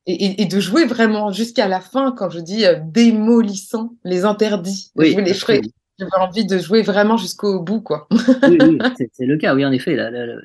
[0.06, 4.90] et, de jouer vraiment jusqu'à la fin quand je dis euh, démolissant les interdits.
[4.96, 5.68] Oui, absolument.
[5.98, 8.08] J'avais envie de jouer vraiment jusqu'au bout, quoi.
[8.48, 9.94] oui, oui, c'est- le cas, oui, en effet.
[9.96, 10.36] la- la- la-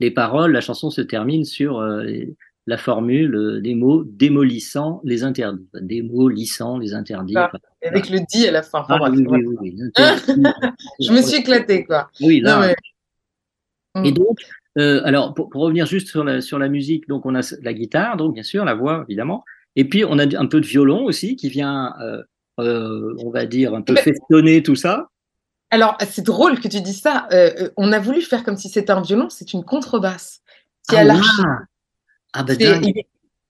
[0.00, 5.00] les paroles, la chanson se termine sur euh, les- la formule euh, des mots démolissant
[5.04, 5.66] les interdits.
[5.80, 7.32] Démolissant les interdits.
[7.38, 8.84] Ah, enfin, Avec le dit à la fin.
[8.90, 9.76] Ah, oui, oui, oui.
[11.00, 12.10] Je me suis éclatée, quoi.
[12.20, 12.54] Oui, là.
[12.56, 12.76] Non, mais-
[14.04, 14.14] Et Mm.
[14.14, 14.38] donc,
[14.78, 17.72] euh, alors, pour, pour revenir juste sur la, sur la musique, donc on a la
[17.74, 19.44] guitare, donc bien sûr, la voix, évidemment.
[19.76, 22.22] Et puis, on a un peu de violon aussi qui vient, euh,
[22.60, 25.08] euh, on va dire, un peu Mais- festonner tout ça.
[25.70, 27.28] Alors, c'est drôle que tu dis ça.
[27.76, 30.40] On a voulu faire comme si c'était un violon, c'est une contrebasse
[30.88, 31.20] qui Ah, a.
[32.32, 33.04] Ah, bah, dingue.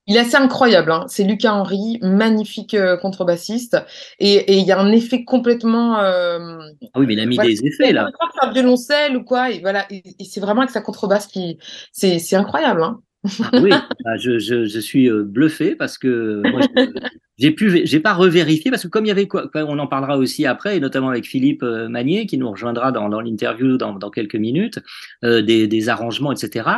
[0.08, 0.90] Il, est, assez incroyable.
[0.90, 1.04] hein.
[1.08, 3.76] C'est Lucas Henry, magnifique euh, contrebassiste.
[4.18, 6.00] Et il y a un effet complètement.
[6.00, 6.58] euh,
[6.94, 8.08] Ah oui, mais il a mis voilà, des effets, là.
[8.34, 9.50] c'est un violoncelle ou quoi.
[9.50, 9.86] Et voilà.
[9.90, 11.58] Et, et c'est vraiment avec sa contrebasse qui.
[11.92, 12.82] C'est c'est incroyable.
[12.82, 13.00] Hein.
[13.42, 16.68] Ah oui, bah, je, je, je suis euh, bluffé parce que moi, je-
[17.38, 20.16] j'ai pu, j'ai pas revérifié parce que comme il y avait quoi, on en parlera
[20.18, 23.92] aussi après, et notamment avec Philippe euh, Magnier qui nous rejoindra dans, dans l'interview dans,
[23.94, 24.78] dans quelques minutes,
[25.24, 26.68] euh, des, des arrangements, etc.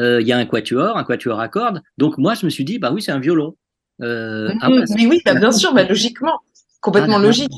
[0.00, 1.80] Euh, Il y a un quatuor, un quatuor à cordes.
[1.98, 3.56] Donc moi, je me suis dit, bah oui, c'est un violon.
[4.02, 6.40] Euh, ah mais oui, bah, bien sûr, bah, logiquement.
[6.80, 7.52] Complètement Ah, logique.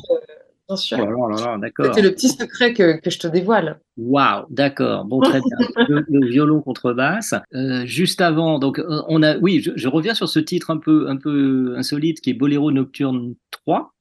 [0.67, 0.97] Bien sûr.
[0.99, 1.85] Oh là là là là, d'accord.
[1.87, 3.79] C'était le petit secret que, que je te dévoile.
[3.97, 5.05] Waouh, d'accord.
[5.05, 5.57] Bon, très bien.
[5.89, 7.33] Le, le violon contrebasse.
[7.53, 10.77] Euh, juste avant, donc euh, on a, oui, je, je reviens sur ce titre un
[10.77, 13.93] peu, un peu insolite qui est Boléro Nocturne 3.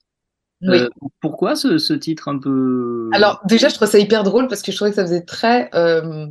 [0.63, 0.79] Oui.
[0.79, 0.89] Euh,
[1.21, 4.73] pourquoi ce, ce titre un peu Alors déjà, je trouve ça hyper drôle parce que
[4.73, 6.27] je trouvais que ça faisait très euh,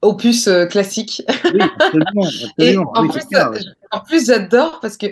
[0.00, 1.22] opus classique.
[1.52, 3.58] Oui, absolument, Et en Oui, plus, c'est ça, ouais.
[3.90, 5.06] en plus, j'adore parce que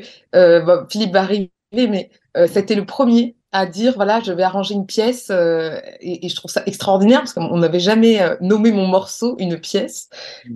[0.89, 2.11] Philippe va arriver, mais
[2.47, 6.37] c'était le premier à dire voilà, je vais arranger une pièce euh, et, et je
[6.37, 10.09] trouve ça extraordinaire parce qu'on n'avait jamais euh, nommé mon morceau une pièce.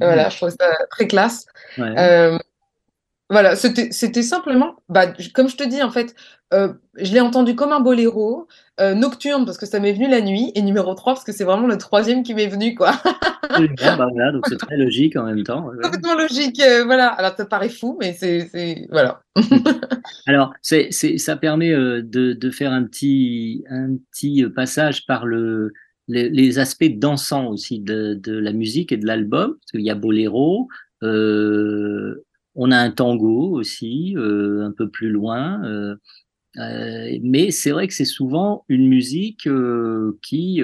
[0.03, 1.47] Euh, Voilà, je trouve ça très classe.
[1.79, 1.95] Ouais.
[3.29, 6.15] Voilà, c'était simplement, bah, comme je te dis, en fait,
[6.55, 8.47] euh, je l'ai entendu comme un boléro,
[8.79, 11.43] euh, nocturne parce que ça m'est venu la nuit, et numéro 3 parce que c'est
[11.43, 12.93] vraiment le troisième qui m'est venu, quoi.
[13.49, 15.67] Bah voilà, donc c'est très logique en même temps.
[15.67, 15.77] ouais.
[15.83, 17.09] Complètement logique, euh, voilà.
[17.09, 19.23] Alors ça paraît fou, mais c'est, voilà.
[20.27, 25.73] Alors, c'est, ça permet de, de faire un petit, un petit passage par le,
[26.07, 29.57] les, les aspects dansants aussi de, de la musique et de l'album.
[29.61, 30.69] Parce qu'il y a Boléro,
[31.03, 32.25] euh,
[32.57, 35.65] on a un tango aussi, euh, un peu plus loin.
[35.65, 35.97] euh,
[36.59, 39.49] euh, mais c'est vrai que c'est souvent une musique
[40.23, 40.63] qui,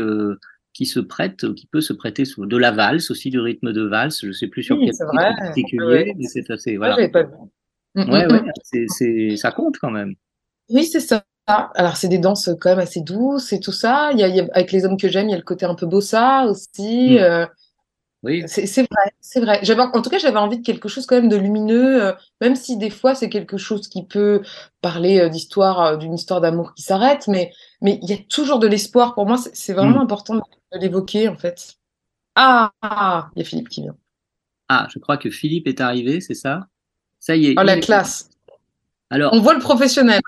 [0.72, 3.83] qui se prête, qui peut se prêter sous de la valse aussi, du rythme de
[3.83, 4.24] valse.
[4.24, 6.14] Je sais plus sur Oui, quel titre particulier, ouais.
[6.18, 6.76] mais c'est assez.
[6.78, 6.96] Voilà.
[6.96, 7.35] j'avais pas vu.
[7.94, 8.42] Mm, Ouais, mm, ouais,
[9.33, 9.37] mm.
[9.37, 10.14] ça compte quand même.
[10.70, 11.24] Oui, c'est ça.
[11.46, 14.11] Alors, c'est des danses quand même assez douces et tout ça.
[14.12, 15.42] Il y a, il y a- avec les hommes que j'aime, il y a le
[15.42, 17.16] côté un peu bossa aussi.
[17.16, 17.18] Mm.
[17.18, 17.46] euh,
[18.22, 18.44] Oui.
[18.46, 19.58] c'est vrai, c'est vrai.
[19.62, 22.54] J'avais, en tout cas, j'avais envie de quelque chose quand même de lumineux, euh, même
[22.54, 24.42] si des fois c'est quelque chose qui peut
[24.80, 28.61] parler euh, d'histoire, euh, d'une histoire d'amour qui s'arrête, mais mais il y a toujours
[28.61, 29.14] de l'espoir.
[29.14, 30.02] Pour moi, c'est vraiment Mm.
[30.02, 30.42] important de,
[30.78, 31.74] l'évoquer en fait.
[32.37, 32.70] Ah,
[33.35, 33.96] il y a Philippe qui vient.
[34.68, 36.66] Ah, je crois que Philippe est arrivé, c'est ça?
[37.18, 37.54] Ça y est.
[37.58, 38.30] Oh, la est- classe.
[39.11, 40.20] Alors, On voit le professionnel.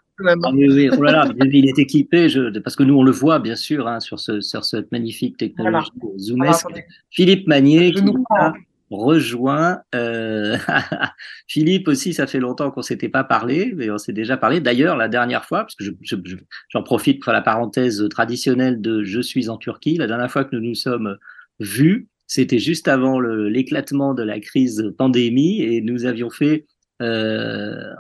[0.45, 3.11] Ah oui, oui, oh là là, il est équipé, je- parce que nous on le
[3.11, 6.67] voit bien sûr hein, sur, ce, sur cette magnifique technologie zoomesque.
[6.67, 6.85] attendez.
[7.11, 8.53] Philippe Magnier qui nous a
[8.91, 9.81] rejoint.
[9.95, 10.57] euh,
[11.49, 14.61] Philippe aussi, ça fait longtemps qu'on s'était pas parlé, mais on s'est déjà parlé.
[14.61, 16.37] D'ailleurs, la dernière fois, parce que je- je- je-
[16.69, 20.55] j'en profite pour la parenthèse traditionnelle de Je suis en Turquie, la dernière fois que
[20.55, 21.17] nous nous sommes
[21.61, 26.67] vus, c'était juste avant l'éclatement de la crise pandémie et nous avions fait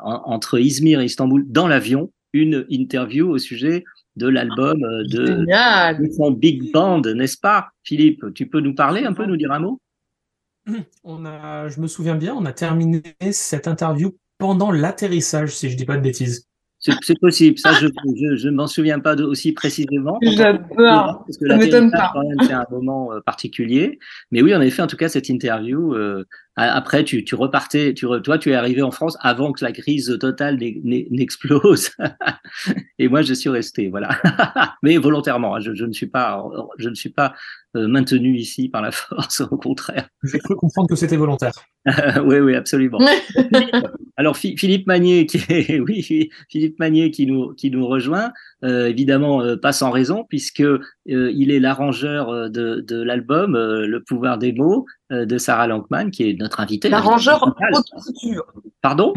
[0.03, 3.85] en- entre Izmir et Istanbul dans l'avion une interview au sujet
[4.17, 5.47] de l'album euh, de,
[6.17, 8.25] son big band, n'est-ce pas, Philippe?
[8.35, 9.81] Tu peux nous parler un peu, nous dire un mot?
[11.05, 15.77] On a, je me souviens bien, on a terminé cette interview pendant l'atterrissage, si je
[15.77, 16.49] dis pas de bêtises.
[16.79, 20.19] C'est possible, ça je, je, je ne m'en souviens pas de, aussi précisément.
[20.21, 21.25] J'adore.
[21.25, 22.11] Parce que Ça m'étonne l'atterrissage, pas.
[22.12, 23.99] quand même, c'est un moment euh, particulier.
[24.31, 26.25] Mais oui, en effet, en tout cas, cette interview, euh,
[26.57, 29.73] après, tu, tu repartais, tu re- toi, tu es arrivé en France avant que la
[29.73, 31.90] crise totale n'e- n'e- n'explose.
[32.99, 34.11] Et moi, je suis resté, voilà.
[34.83, 36.45] Mais volontairement, hein, je, je ne suis pas,
[36.79, 37.35] je ne suis pas
[37.77, 40.09] euh, maintenu ici par la force, au contraire.
[40.23, 41.53] J'ai cru comprendre que c'était volontaire.
[42.25, 42.99] oui, oui, absolument.
[44.17, 48.33] Alors Philippe Magnier, qui est, oui, Philippe Magnier qui nous qui nous rejoint,
[48.64, 54.03] euh, évidemment euh, pas sans raison puisque euh, il est l'arrangeur de, de l'album Le
[54.03, 56.88] pouvoir des mots de Sarah Lankman, qui est notre invité.
[56.88, 58.46] L'arrangeur haute couture.
[58.83, 59.14] Pardon?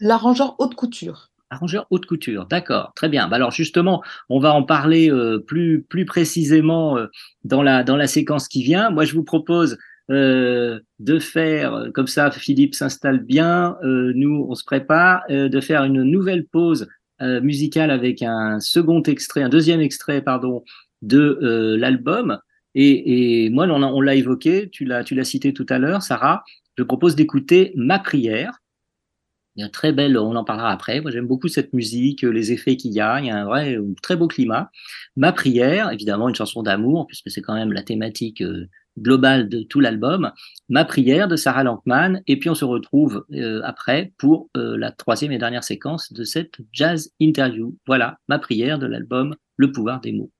[0.00, 1.30] L'arrangeur haute couture.
[1.50, 3.28] Arrangeur haute couture, d'accord, très bien.
[3.28, 5.10] Bah alors justement, on va en parler
[5.46, 6.96] plus plus précisément
[7.44, 8.90] dans la dans la séquence qui vient.
[8.90, 9.76] Moi, je vous propose
[10.10, 15.60] euh, de faire, comme ça Philippe s'installe bien, euh, nous on se prépare, euh, de
[15.62, 16.88] faire une nouvelle pause
[17.20, 20.64] musicale avec un second extrait, un deuxième extrait, pardon,
[21.02, 22.38] de l'album.
[22.74, 26.42] Et, et, moi, on, l'a évoqué, tu l'as, tu l'as cité tout à l'heure, Sarah.
[26.76, 28.58] Je propose d'écouter Ma prière.
[29.56, 31.00] Il y a très belle, on en parlera après.
[31.00, 33.20] Moi, j'aime beaucoup cette musique, les effets qu'il y a.
[33.20, 34.72] Il y a un vrai, très beau climat.
[35.14, 38.42] Ma prière, évidemment, une chanson d'amour, puisque c'est quand même la thématique
[38.98, 40.32] global de tout l'album,
[40.68, 44.92] Ma prière de Sarah Lankman, et puis on se retrouve euh, après pour euh, la
[44.92, 47.76] troisième et dernière séquence de cette jazz interview.
[47.86, 50.30] Voilà, Ma prière de l'album Le pouvoir des mots.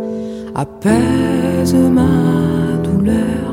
[0.55, 3.47] apaise ma douleur.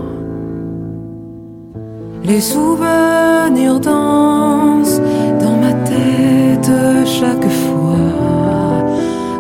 [2.25, 5.01] Les souvenirs dansent
[5.41, 6.73] dans ma tête
[7.05, 8.09] chaque fois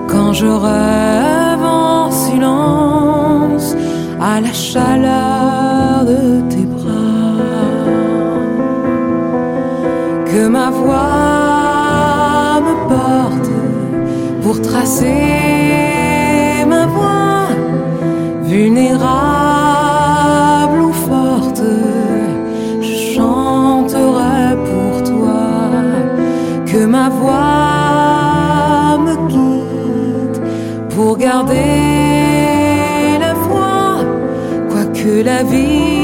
[0.08, 3.74] quand je rêve en silence
[4.20, 6.61] à la chaleur de tes
[14.82, 17.46] tracer ma voie,
[18.42, 19.02] vulnérable
[20.88, 21.62] ou forte,
[22.80, 25.44] je chanterai pour toi.
[26.66, 30.38] Que ma voix me guide
[30.90, 34.04] pour garder la foi,
[34.68, 36.01] quoi que la vie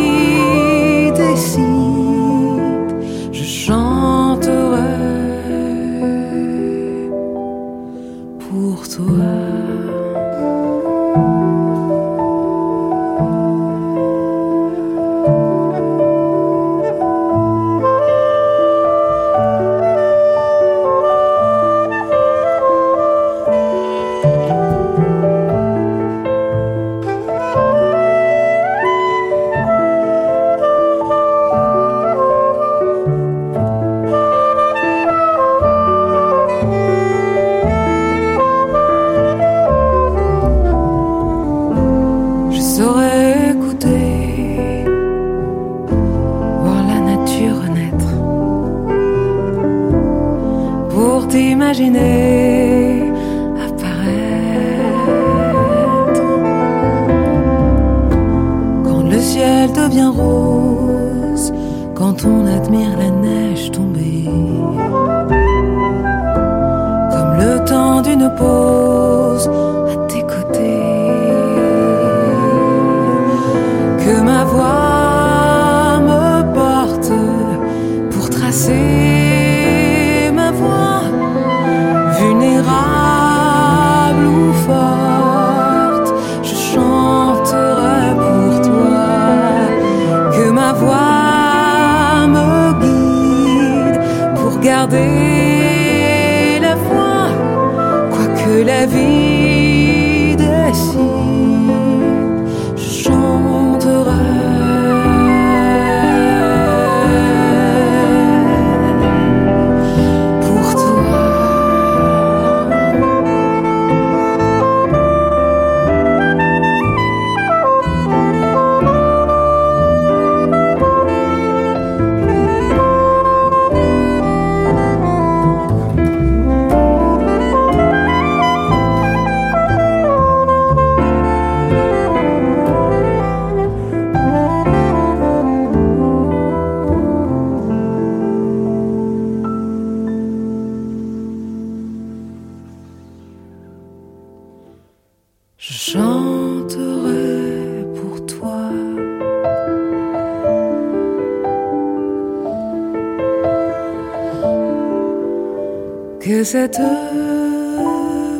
[156.53, 156.81] cette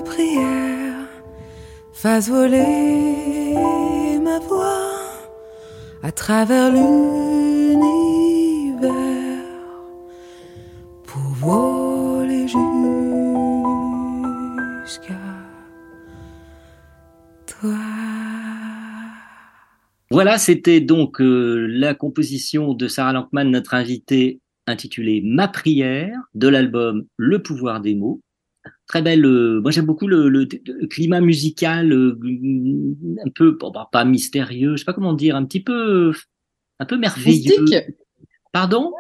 [0.07, 1.09] prière
[1.93, 3.55] fasse voler
[4.23, 4.95] ma voix
[6.03, 7.83] à travers l'univers
[11.05, 12.49] pour voler
[14.87, 15.21] jusqu'à
[17.47, 17.77] toi.
[20.11, 26.49] Voilà, c'était donc euh, la composition de Sarah Lankman, notre invitée, intitulée Ma prière, de
[26.49, 28.21] l'album Le pouvoir des mots.
[28.87, 29.25] Très belle.
[29.25, 32.19] euh, moi, j'aime beaucoup le, le- le climat musical, euh,
[33.25, 36.13] un peu, bon, bah, pas mystérieux, je sais pas comment dire, un petit peu,
[36.79, 37.53] un peu merveilleux.
[37.61, 37.95] Mystique?
[38.53, 38.93] Pardon?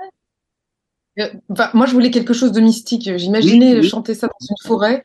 [1.18, 1.28] Euh,
[1.74, 3.10] moi, je voulais quelque chose de mystique.
[3.16, 3.88] J'imaginais Oui, oui.
[3.88, 5.04] chanter ça dans une forêt.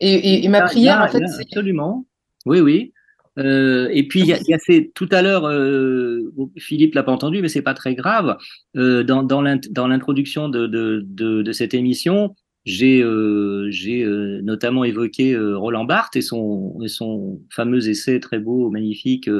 [0.00, 2.06] Et, et- et ma Là, prière, là, en fait, c'est absolument.
[2.46, 2.92] Oui, oui.
[3.38, 7.02] Euh, et puis il y a, y a ces- tout à l'heure, euh, Philippe l'a
[7.04, 8.36] pas entendu, mais c'est pas très grave.
[8.76, 14.84] Euh, dans dans l'int- dans l'introduction de, de, de, de cette émission, j'ai euh, notamment
[14.84, 19.30] évoqué Roland Barthes et son et son fameux essai très beau, magnifique,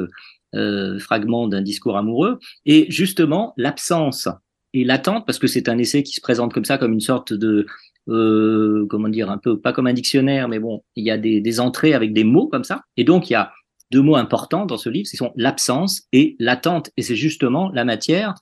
[0.99, 2.39] fragment d'un discours amoureux.
[2.65, 4.27] Et justement, l'absence
[4.73, 7.33] et l'attente, parce que c'est un essai qui se présente comme ça, comme une sorte
[7.33, 7.65] de
[8.07, 11.93] comment dire, un peu pas comme un dictionnaire, mais bon, il y a des entrées
[11.93, 12.81] avec des mots comme ça.
[12.97, 13.51] Et donc il y a
[13.91, 16.91] deux mots importants dans ce livre, ce sont l'absence et l'attente.
[16.97, 18.35] Et c'est justement la matière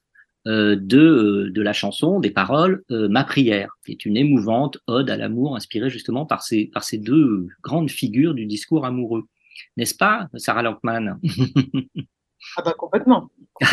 [0.47, 4.77] euh, de, euh, de la chanson, des paroles, euh, Ma prière, qui est une émouvante
[4.87, 9.23] ode à l'amour inspirée justement par ces, par ces deux grandes figures du discours amoureux.
[9.75, 11.19] N'est-ce pas, Sarah Lankman
[12.55, 13.29] ah bah, complètement.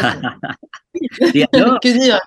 [1.34, 2.18] Et alors, que dire?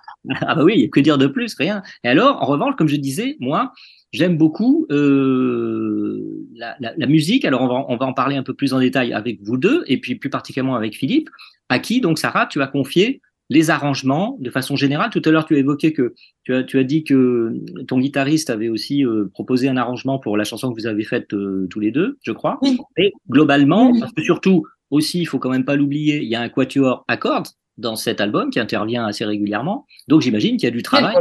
[0.41, 1.55] Ah bah oui, que dire de plus?
[1.55, 1.81] Rien.
[2.03, 3.73] Et alors, en revanche, comme je disais, moi,
[4.12, 7.46] j'aime beaucoup euh, la, la- la musique.
[7.46, 9.84] Alors, on va, on va en parler un peu plus en détail avec vous deux,
[9.88, 11.30] et puis plus particulièrement avec Philippe,
[11.70, 15.10] à qui, donc, Sarah, tu as confié les arrangements de façon générale.
[15.10, 17.54] Tout à l'heure, tu as évoqué que tu as, tu as dit que
[17.88, 21.34] ton guitariste avait aussi euh, proposé un arrangement pour la chanson que vous avez faite
[21.34, 22.60] euh, tous les deux, je crois.
[22.62, 22.78] Oui.
[22.98, 24.00] Et globalement, Oui.
[24.02, 27.06] parce que surtout aussi, il faut quand même pas l'oublier, il y a un quatuor
[27.08, 29.86] à cordes dans cet album qui intervient assez régulièrement.
[30.10, 31.15] Donc j'imagine qu'il y a du travail.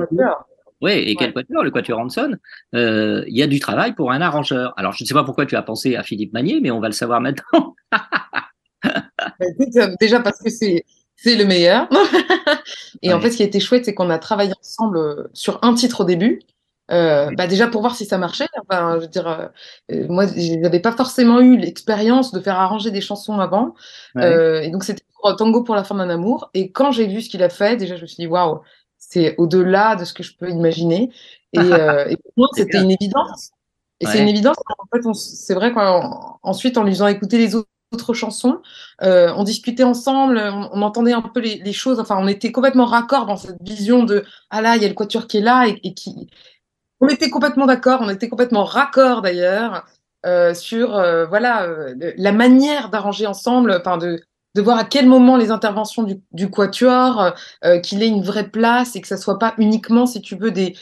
[0.83, 2.37] Oui, et quel quatuor, le quatuor Hanson.
[2.75, 4.75] Euh, il y a du travail pour un arrangeur.
[4.77, 6.89] Alors je ne sais pas pourquoi tu as pensé à Philippe Magnier, mais on va
[6.89, 7.75] le savoir maintenant.
[8.85, 10.85] Bah, euh, déjà parce que c'est
[11.17, 11.89] c'est le meilleur.
[13.03, 13.23] et en Ouais.
[13.23, 16.03] fait, ce qui a été chouette, c'est qu'on a travaillé ensemble euh, sur un titre
[16.03, 16.41] au début.
[16.93, 18.47] Euh, bah déjà pour voir si ça marchait.
[18.63, 19.27] Enfin, je veux dire,
[19.91, 23.75] euh, moi, je n'avais pas forcément eu l'expérience de faire arranger des chansons avant.
[24.15, 24.25] Ouais.
[24.25, 26.51] Euh, et donc, c'était pour Tango pour la fin d'un amour.
[26.55, 28.61] Et quand j'ai vu ce qu'il a fait, déjà, je me suis dit, waouh,
[28.99, 31.11] c'est au-delà de ce que je peux imaginer.
[31.53, 33.51] Et, euh, et pour moi, c'était une évidence.
[34.01, 34.57] Et c'est une évidence.
[34.79, 38.61] En fait, c'est vrai qu'ensuite, en lui faisant écouter les autres autres chansons,
[39.03, 42.01] euh, on discutait ensemble, on, on entendait un peu les, les choses.
[42.01, 44.95] Enfin, on était complètement raccord dans cette vision de ah là, il y a le
[44.95, 46.29] quatuor qui est là et, et qui.
[47.01, 49.87] On était complètement d'accord, on était complètement raccord d'ailleurs
[50.27, 50.91] euh, sur
[51.29, 51.69] voilà
[52.17, 54.21] la manière d'arranger ensemble, enfin de
[54.57, 58.49] de voir à quel moment les interventions du, du quatuor, euh, qu'il ait une vraie
[58.49, 60.75] place et que ça soit pas uniquement, si tu veux, des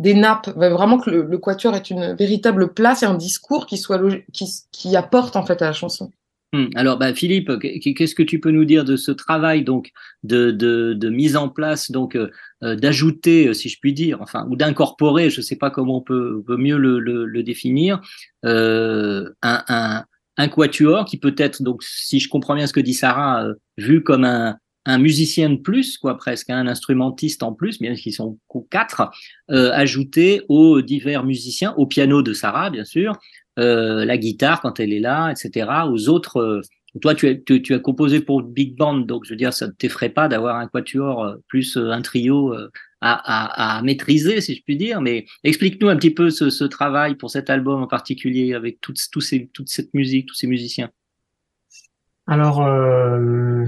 [0.00, 3.66] des nappes, Mais vraiment que le, le quatuor est une véritable place et un discours
[3.66, 4.00] qui soit
[4.32, 6.10] qui, apporte en fait à la chanson.
[6.54, 9.90] Hum, Alors, bah, Philippe, qu- qu'est-ce que tu peux nous dire de ce travail donc
[10.24, 12.30] de, de, mise en place, donc euh,
[12.62, 15.98] euh, d'ajouter, euh, si je puis dire, enfin, ou d'incorporer, je ne sais pas comment
[15.98, 18.00] on peut, mieux le, le, définir,
[18.44, 20.04] euh, un,
[20.36, 23.54] un quatuor qui peut être, donc, si je comprends bien ce que dit Sarah, euh,
[23.76, 24.56] vu comme un,
[24.86, 28.38] un musicien de plus, quoi, presque, hein, un instrumentiste en plus, bien qu'ils sont
[28.70, 29.10] quatre,
[29.50, 33.18] euh, ajouté aux divers musiciens, au piano de Sarah, bien sûr,
[33.58, 36.38] euh, la guitare quand elle est là, etc., aux autres.
[36.38, 36.60] euh,
[37.02, 39.66] toi, tu as, tu, tu as composé pour Big Band, donc je veux dire, ça
[39.66, 42.54] ne t'effraie pas d'avoir un quatuor euh, plus un trio
[43.02, 45.00] euh, à, à, maîtriser, si je puis dire.
[45.00, 48.98] Mais explique-nous un petit peu ce, ce, travail pour cet album en particulier, avec toute,
[49.10, 50.90] tout ces, toute cette musique, tous ces musiciens.
[52.26, 53.64] Alors, euh,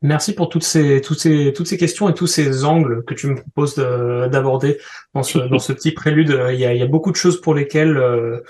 [0.00, 3.26] merci pour toutes ces, toutes, ces, toutes ces questions et tous ces angles que tu
[3.26, 4.78] me proposes d'aborder
[5.12, 6.30] dans ce, dans ce petit prélude.
[6.50, 8.40] Il y, a, il y a beaucoup de choses pour lesquelles euh,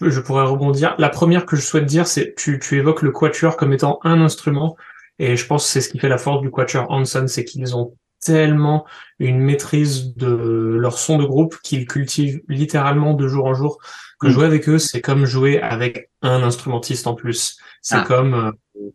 [0.00, 0.94] je pourrais rebondir.
[0.98, 4.20] La première que je souhaite dire, c'est tu, tu évoques le quatuor comme étant un
[4.20, 4.76] instrument.
[5.20, 7.76] Et je pense que c'est ce qui fait la force du quatuor Hanson, c'est qu'ils
[7.76, 8.86] ont tellement
[9.18, 13.78] une maîtrise de leur son de groupe qu'ils cultivent littéralement de jour en jour
[14.20, 14.30] que mm.
[14.30, 17.58] jouer avec eux, c'est comme jouer avec un instrumentiste en plus.
[17.82, 18.04] C'est ah.
[18.06, 18.90] comme euh,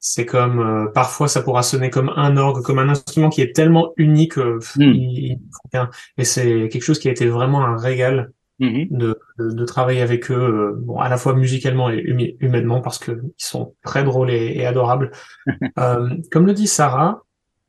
[0.00, 3.54] c'est comme euh, parfois ça pourra sonner comme un orgue, comme un instrument qui est
[3.54, 4.38] tellement unique.
[4.38, 5.36] Euh, mm.
[6.18, 8.96] et c'est quelque chose qui a été vraiment un régal mm-hmm.
[8.96, 12.02] de, de, travailler avec eux, bon à la fois musicalement et
[12.40, 15.10] humainement parce que ils sont très drôles et, et adorables.
[15.76, 17.25] comme le dit Sarah,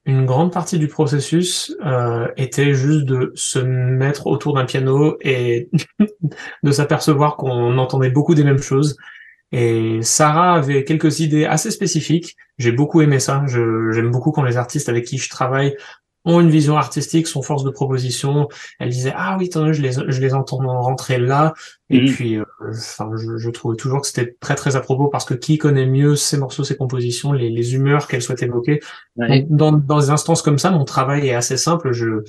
[0.08, 5.70] une grande partie du processus euh, était juste de se mettre autour d'un piano et
[6.64, 8.96] de s'apercevoir qu'on entendait beaucoup des mêmes choses.
[9.52, 12.38] Et Sarah avait quelques idées assez spécifiques.
[12.58, 13.44] J'ai beaucoup aimé ça.
[13.48, 15.76] J'aime beaucoup quand les artistes avec qui je travaille
[16.28, 18.50] ont une vision artistique, sont force de proposition.
[18.80, 21.54] Elle disait ah oui, je les je les entends rentrer là.
[21.90, 22.14] Et mhm.
[22.14, 25.34] puis, euh, enfin, je, je, trouvais toujours que c'était très très à propos parce que
[25.34, 28.82] qui connaît mieux ces morceaux, ces compositions, les, les humeurs qu'elle souhaite évoquer?
[29.16, 31.94] dans, dans des instances comme ça, mon travail est assez simple.
[31.94, 32.24] Je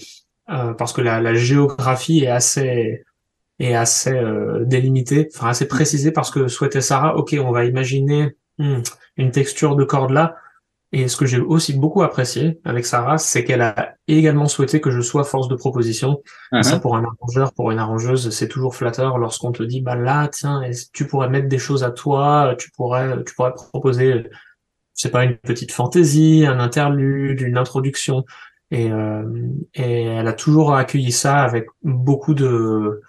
[0.50, 3.04] euh, parce que la, la, géographie est assez
[3.58, 8.36] est assez euh, délimitée, enfin assez précisée parce que souhaitait Sarah, ok, on va imaginer
[8.58, 8.78] hmm,
[9.16, 10.36] une texture de corde là
[10.90, 14.90] et ce que j'ai aussi beaucoup apprécié avec Sarah, c'est qu'elle a également souhaité que
[14.90, 16.22] je sois force de proposition.
[16.52, 16.62] Uh-huh.
[16.62, 20.28] Ça, pour un arrangeur, pour une arrangeuse, c'est toujours flatteur lorsqu'on te dit, bah là,
[20.28, 20.62] tiens,
[20.94, 24.28] tu pourrais mettre des choses à toi, tu pourrais, tu pourrais proposer, je
[24.94, 28.24] sais pas, une petite fantaisie, un interlude, une introduction.
[28.70, 29.24] Et, euh,
[29.74, 33.00] et elle a toujours accueilli ça avec beaucoup de,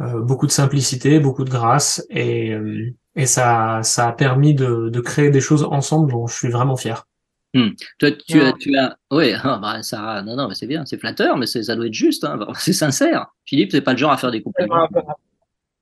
[0.00, 4.88] euh, beaucoup de simplicité, beaucoup de grâce, et, euh, et ça, ça a permis de,
[4.88, 7.06] de créer des choses ensemble dont je suis vraiment fier.
[7.54, 7.70] Hmm.
[7.98, 10.98] Toi, tu, as, tu as, oui, ah, bah, Sarah, non, non, mais c'est bien, c'est
[10.98, 13.26] flatteur, mais ça doit être juste, hein, c'est sincère.
[13.46, 14.88] Philippe, c'est pas le genre à faire des compliments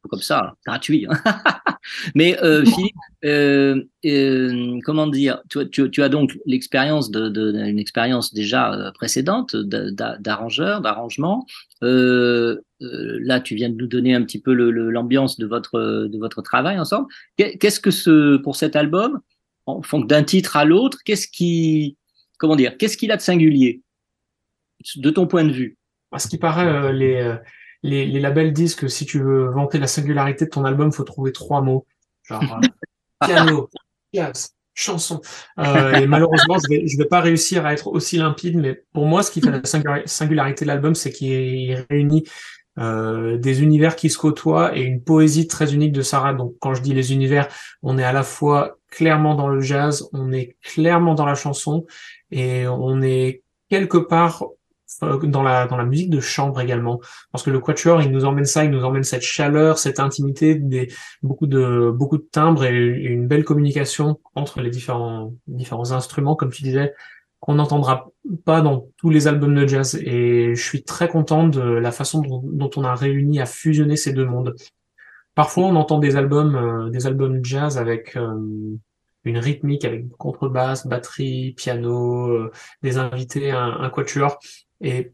[0.08, 1.06] comme ça, gratuit.
[1.08, 1.14] Hein.
[2.14, 2.94] mais euh, Philippe,
[3.24, 8.92] euh, euh, comment dire, tu, tu, tu as donc l'expérience de, de, une expérience déjà
[8.94, 11.46] précédente d'arrangeur, d'arrangement.
[11.80, 16.78] Là, tu viens de nous donner un petit peu l'ambiance de votre de votre travail
[16.78, 17.06] ensemble.
[17.36, 19.20] Qu'est-ce que ce pour cet album
[19.66, 21.96] d'un titre à l'autre, qu'est-ce qui,
[22.38, 23.82] comment dire, qu'est-ce qu'il a de singulier
[24.96, 25.76] de ton point de vue?
[26.10, 27.36] À ce qui paraît, euh, les, euh,
[27.82, 31.04] les, les, labels disent que si tu veux vanter la singularité de ton album, faut
[31.04, 31.86] trouver trois mots,
[32.24, 32.66] genre euh,
[33.26, 33.70] piano,
[34.12, 35.20] jazz, chanson.
[35.58, 39.22] et malheureusement, je vais, je vais pas réussir à être aussi limpide, mais pour moi,
[39.22, 42.24] ce qui fait la singularité de l'album, c'est qu'il réunit
[42.78, 46.32] euh, des univers qui se côtoient et une poésie très unique de Sarah.
[46.32, 47.48] Donc quand je dis les univers,
[47.82, 51.86] on est à la fois clairement dans le jazz, on est clairement dans la chanson
[52.30, 54.44] et on est quelque part
[55.02, 57.00] euh, dans la dans la musique de chambre également
[57.32, 60.54] parce que le quatuor il nous emmène ça il nous emmène cette chaleur cette intimité
[60.54, 66.36] des beaucoup de beaucoup de timbres et une belle communication entre les différents différents instruments
[66.36, 66.92] comme tu disais
[67.42, 68.12] qu'on n'entendra
[68.44, 69.96] pas dans tous les albums de jazz.
[69.96, 74.12] Et je suis très content de la façon dont, on a réuni à fusionner ces
[74.12, 74.54] deux mondes.
[75.34, 78.76] Parfois, on entend des albums, euh, des albums jazz avec euh,
[79.24, 82.52] une rythmique, avec contrebasse, batterie, piano, euh,
[82.82, 84.38] des invités, un, un quatuor.
[84.80, 85.12] Et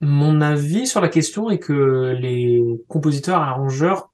[0.00, 4.10] mon avis sur la question est que les compositeurs, arrangeurs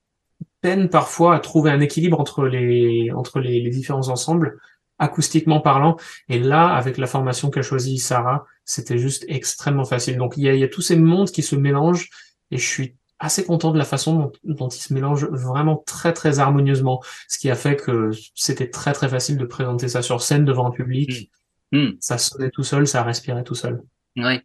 [0.60, 4.58] peinent parfois à trouver un équilibre entre les entre les, les différents ensembles
[4.98, 5.96] acoustiquement parlant.
[6.28, 10.16] Et là, avec la formation qu'a choisie Sarah, c'était juste extrêmement facile.
[10.16, 12.08] Donc il y a, il y a tous ces mondes qui se mélangent
[12.50, 16.38] et je suis assez content de la façon dont, ils se mélangent vraiment très très
[16.38, 20.44] harmonieusement, ce qui a fait que c'était très très facile de présenter ça sur scène
[20.44, 21.30] devant un public.
[21.72, 21.78] Hmm.
[21.78, 21.96] Hmm.
[22.00, 23.82] Ça sonnait tout seul, ça respirait tout seul.
[24.16, 24.42] Ouais.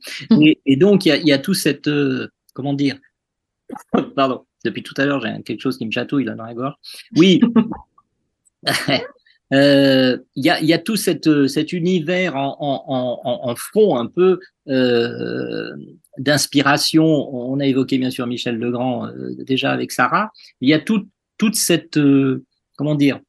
[0.66, 2.98] Et, donc il y a, y a, tout cette euh, comment dire?
[4.16, 4.46] Pardon.
[4.64, 6.76] Depuis tout à l'heure, j'ai quelque chose qui me chatouille là dans la gorge.
[7.16, 7.42] Oui.
[9.54, 14.40] Euh, il y, a, tout cette, cet univers en, fond un peu
[14.70, 15.76] euh,
[16.18, 17.06] d'inspiration.
[17.06, 20.32] On a évoqué bien sûr Michel Legrand euh, déjà avec Sarah.
[20.62, 22.44] Il y a tout, toute cette euh,
[22.78, 23.20] comment dire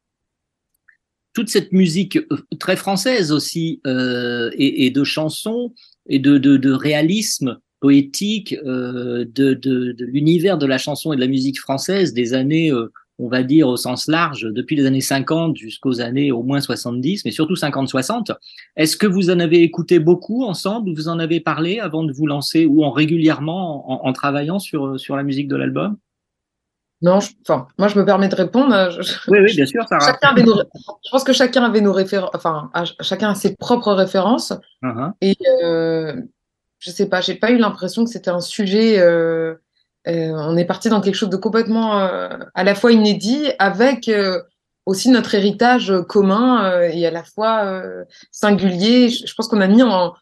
[1.34, 5.72] toute cette musique euh, très française aussi et, de chansons
[6.06, 12.34] et de, réalisme poétique de l'univers de la chanson et de la musique française des
[12.34, 12.70] années
[13.18, 17.24] on va dire au sens large, depuis les années 50 jusqu'aux années au moins 70,
[17.24, 18.34] mais surtout 50-60.
[18.76, 22.26] Est-ce que vous en avez écouté beaucoup ensemble, vous en avez parlé avant de vous
[22.26, 25.96] lancer ou en régulièrement en, travaillant sur, sur la musique de l'album?
[27.02, 28.90] Non, je, enfin, moi je me permets de répondre.
[29.26, 30.16] oui, oui, bien sûr, Sarah.
[30.36, 34.52] je pense que chacun avait nos références, enfin, chacun a ses propres références.
[34.84, 35.12] Uh-huh.
[35.20, 36.14] Et euh,
[36.78, 39.00] je sais pas, j'ai pas eu l'impression que c'était un sujet.
[39.00, 39.54] Euh,
[40.08, 44.10] euh, on est parti dans quelque chose de complètement à la fois inédit, avec
[44.86, 47.82] aussi notre héritage commun et à la fois
[48.30, 49.10] singulier.
[49.10, 50.14] Je, pense qu'on a mis en,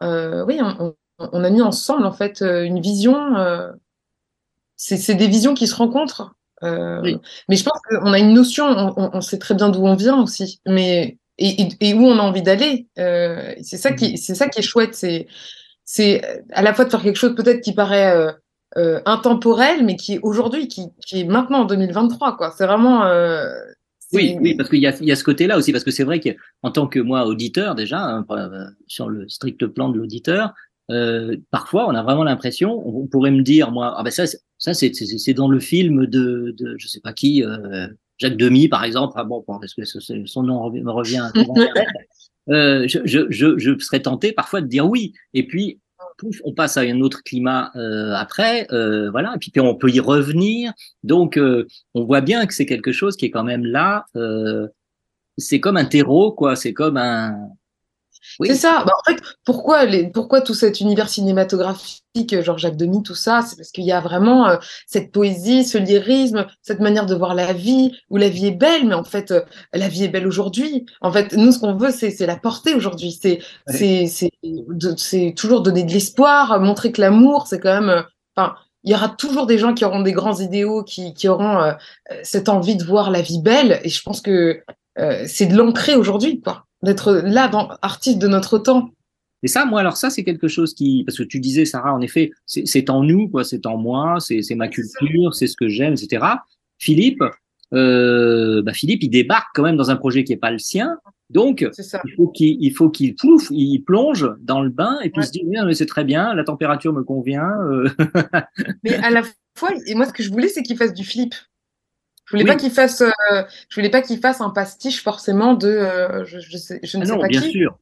[0.00, 3.34] oui, on, on, a mis ensemble en fait une vision
[4.78, 6.34] c'est des visions qui se rencontrent.
[6.62, 7.16] Euh,
[7.48, 10.60] mais je pense qu'on a une notion, on, sait très bien d'où on vient aussi,
[10.66, 12.86] mais et, où on a envie d'aller.
[12.98, 14.94] Euh, c'est ça qui, c'est ça qui est chouette.
[14.94, 15.26] C'est,
[15.84, 18.34] c'est à la fois de faire quelque chose peut-être qui paraît
[18.76, 22.36] euh, intemporel, mais qui est aujourd'hui, qui, qui, est maintenant en 2023.
[22.36, 22.52] Quoi.
[22.56, 23.04] C'est vraiment.
[24.12, 26.04] oui, oui, parce qu'il y a, il y a ce côté-là aussi, parce que c'est
[26.04, 28.26] vrai qu'en tant que moi auditeur déjà, hein,
[28.86, 30.52] sur le strict plan de l'auditeur,
[30.90, 34.24] euh, parfois, on a vraiment l'impression, on, pourrait me dire, moi, ah ben ça,
[34.56, 38.68] ça c'est, c'est, dans le film de, de, je sais pas qui, euh, Jacques Demy,
[38.68, 39.12] par exemple.
[39.16, 41.28] Ah bon, parce que son nom me revient.
[42.48, 45.12] euh, je, je, je, je, serais tenté parfois de dire oui.
[45.34, 45.80] Et puis,
[46.44, 49.34] on passe à un autre climat euh, après, euh, voilà.
[49.34, 50.72] Et puis, puis, on peut y revenir.
[51.02, 54.04] Donc, euh, on voit bien que c'est quelque chose qui est quand même là.
[55.36, 56.56] c'est comme un terreau, quoi.
[56.56, 57.36] C'est comme un,
[58.44, 58.84] c'est ça.
[58.86, 63.42] Bah, en fait, pourquoi, les, pourquoi tout cet univers cinématographique, genre Jacques Demy, tout ça
[63.42, 64.56] C'est parce qu'il y a vraiment euh,
[64.86, 68.86] cette poésie, ce lyrisme, cette manière de voir la vie, où la vie est belle,
[68.86, 70.86] mais en fait, euh, la vie est belle aujourd'hui.
[71.00, 73.12] En fait, nous, ce qu'on veut, c'est la porter aujourd'hui.
[73.12, 77.90] C'est c'est toujours donner de l'espoir, montrer que l'amour, c'est quand même.
[77.90, 78.02] Euh,
[78.36, 78.54] enfin,
[78.84, 81.74] il y aura toujours des gens qui auront des grands idéaux, qui, qui auront
[82.22, 83.80] cette envie de voir la vie belle.
[83.82, 84.62] Et je pense que
[85.26, 88.90] c'est de l'ancrer aujourd'hui, quoi d'être là, dans, artiste de notre temps.
[89.42, 92.00] Et ça, moi, alors ça, c'est quelque chose qui, parce que tu disais, Sarah, en
[92.00, 95.92] effet, c'est en nous, quoi, c'est en moi, c'est ma culture, c'est ce que j'aime,
[95.92, 96.24] etc.
[96.78, 97.22] Philippe,
[97.74, 100.96] euh, bah Philippe, il débarque quand même dans un projet qui est pas le sien,
[101.30, 105.22] donc il faut qu'il il faut qu'il plouffe, il plonge dans le bain et puis
[105.22, 107.50] se dit mais c'est très bien, la température me convient.
[107.70, 107.90] Euh.
[108.84, 109.22] mais à la
[109.54, 111.34] fois, et moi ce que je voulais, c'est qu'il fasse du Philippe.
[112.28, 115.68] Je voulais pas qu'il fasse, euh, je voulais pas qu'il fasse un pastiche forcément de,
[115.68, 117.52] euh, je, je, sais, je ne ah sais pas bien qui.
[117.52, 117.78] Sûr.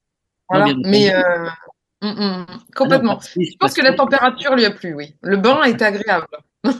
[0.48, 1.48] Voilà, mais euh,
[2.02, 3.18] mm, mm, complètement.
[3.20, 5.16] je pense que la température lui a plu, oui.
[5.20, 6.28] Le bain est agréable.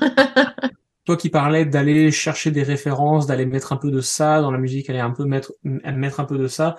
[1.06, 4.58] Toi qui parlais d'aller chercher des références, d'aller mettre un peu de ça dans la
[4.58, 6.76] musique, aller un peu mettre, mettre un peu de ça.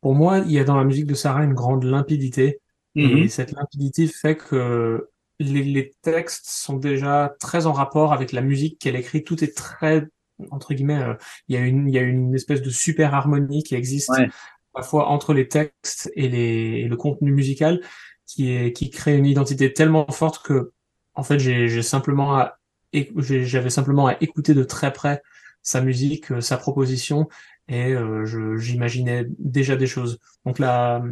[0.00, 2.60] Pour moi, il y a dans la musique de Sarah une grande limpidité.
[2.96, 3.28] Et mm-hmm.
[3.28, 5.08] cette limpidité fait que
[5.38, 9.22] les, les, textes sont déjà très en rapport avec la musique qu'elle écrit.
[9.22, 10.08] Tout est très
[10.50, 11.14] entre guillemets, euh,
[11.48, 14.26] il y a une, il y a une espèce de super harmonie qui existe à
[14.76, 17.80] la fois entre les textes et, les, le contenu musical
[18.26, 20.72] qui est, qui crée une identité tellement forte que,
[21.14, 22.58] en fait, j'ai simplement à,
[23.16, 25.22] j'avais simplement à écouter de très près
[25.62, 27.28] sa musique, euh, sa proposition,
[27.68, 30.18] et euh, j'imaginais déjà des choses.
[30.44, 31.02] Donc là,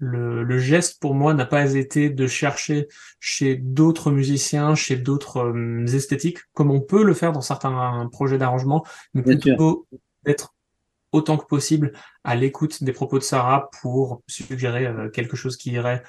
[0.00, 2.88] le, le, geste pour moi n'a pas été de chercher
[3.20, 8.38] chez d'autres musiciens, chez d'autres euh, esthétiques, comme on peut le faire dans certains projets
[8.38, 8.84] d'arrangement,
[9.14, 9.86] mais plutôt
[10.24, 10.54] d'être
[11.12, 11.92] autant que possible
[12.24, 16.02] à l'écoute des propos de Sarah pour suggérer euh, quelque chose qui irait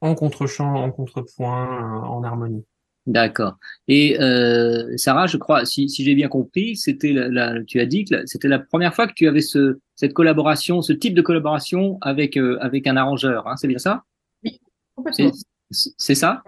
[0.00, 2.64] en contre-champ, en contrepoint, euh, en harmonie.
[3.06, 3.56] D'accord.
[3.86, 8.04] Et euh, Sarah, je crois, si, si j'ai bien compris, c'était la, tu as dit
[8.04, 11.98] que c'était la première fois que tu avais ce, cette collaboration, ce type de collaboration
[12.00, 13.46] avec euh, avec un arrangeur.
[13.46, 14.02] Hein, c'est bien ça?
[14.44, 14.60] Oui,
[14.96, 15.30] complètement.
[15.70, 16.42] C'est ça?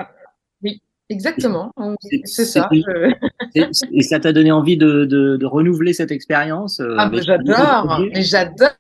[0.63, 1.73] Oui, exactement.
[2.25, 2.69] C'est ça.
[2.73, 8.01] Et ça t'a donné envie de, de, de renouveler cette expérience euh, Ah, j'adore.
[8.13, 8.71] Mais j'adore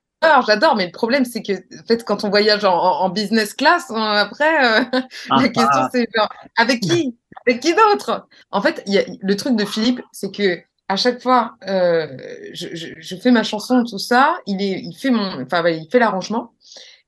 [0.46, 3.90] j'adore, mais le problème, c'est que en fait, quand on voyage en, en business class,
[3.90, 5.00] après, euh, la
[5.30, 5.88] ah, question, ah.
[5.92, 7.16] c'est genre, avec qui?
[7.56, 8.26] Qui d'autre?
[8.50, 12.06] En fait, y a, le truc de Philippe, c'est que à chaque fois, euh,
[12.52, 15.86] je, je, je, fais ma chanson, tout ça, il, est, il fait mon, enfin, il
[15.90, 16.52] fait l'arrangement.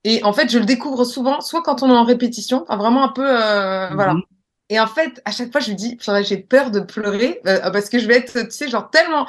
[0.05, 3.05] Et en fait, je le découvre souvent, soit quand on est en répétition, enfin, vraiment
[3.05, 4.15] un peu, euh, voilà.
[4.15, 4.23] Mhm.
[4.69, 7.89] Et en fait, à chaque fois, je lui dis, j'ai peur de pleurer euh, parce
[7.89, 9.27] que je vais être, tu sais, genre tellement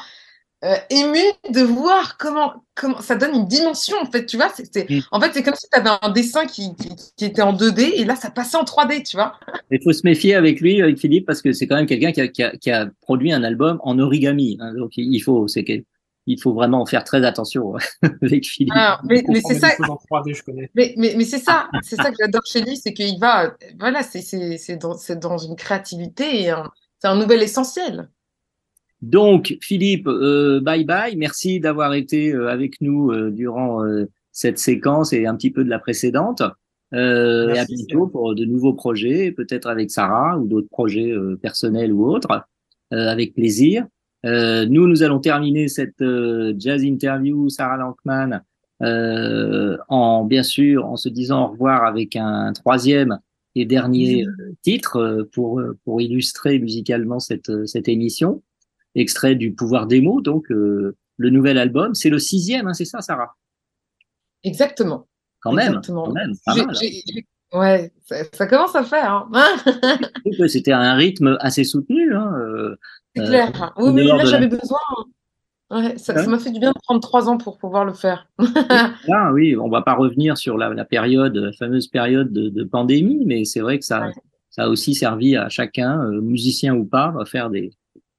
[0.63, 4.51] euh, ému de voir comment, comment ça donne une dimension en fait, tu vois.
[4.53, 5.01] C'est, mm.
[5.11, 6.75] En fait, c'est comme si tu avais un dessin qui,
[7.17, 9.33] qui, était en 2D et là, ça passait en 3D, tu vois.
[9.71, 12.21] Il faut se méfier avec lui, avec Philippe, parce que c'est quand même quelqu'un qui
[12.21, 14.57] a, qui, a, qui a, produit un album en origami.
[14.59, 15.63] Hein, donc, il faut, c'est
[16.27, 17.73] il faut vraiment faire très attention
[18.21, 18.73] avec Philippe.
[19.03, 19.69] mais, mais c'est ça.
[20.75, 24.03] Mais, mais, mais c'est ça, c'est ça que j'adore chez lui, c'est qu'il va, voilà,
[24.03, 26.53] c'est, c'est, c'est, dans, c'est dans une créativité et
[26.99, 28.09] c'est un nouvel essentiel.
[29.01, 31.15] Donc, Philippe, euh, bye bye.
[31.15, 35.63] Merci d'avoir été euh, avec nous euh, durant euh, cette séquence et un petit peu
[35.63, 36.43] de la précédente.
[36.93, 41.37] Euh, et à bientôt pour de nouveaux projets, peut-être avec Sarah ou d'autres projets euh,
[41.41, 42.43] personnels ou autres,
[42.93, 43.85] euh, avec plaisir.
[44.25, 48.41] Euh, nous, nous allons terminer cette euh, jazz interview Sarah Lankman
[48.83, 53.17] euh, en bien sûr en se disant au revoir avec un troisième
[53.55, 54.25] et dernier
[54.61, 58.41] titre pour pour illustrer musicalement cette cette émission,
[58.95, 62.85] extrait du Pouvoir des mots, donc euh, le nouvel album, c'est le sixième, hein, c'est
[62.85, 63.35] ça, Sarah?
[64.43, 65.07] Exactement.
[65.41, 66.03] Quand même, Exactement.
[66.05, 66.75] quand même, pas J'ai- mal.
[66.79, 69.27] j'ai- j'ai- Ouais, ça, ça commence à faire.
[69.33, 69.43] Hein.
[70.47, 72.15] C'était un rythme assez soutenu.
[72.15, 72.77] Hein, euh,
[73.13, 73.73] C'est euh, clair.
[73.75, 74.79] Oui, dehors là j'avais besoin.
[75.69, 78.29] Ouais, ça m'a fait du bien de prendre trois ans pour pouvoir le faire.
[79.13, 82.63] Ah oui, on va pas revenir sur la, la période, la fameuse période de, de
[82.63, 84.13] pandémie, mais c'est vrai que ça, Ouais.
[84.49, 87.71] ça a aussi servi à chacun, musicien ou pas, à faire des,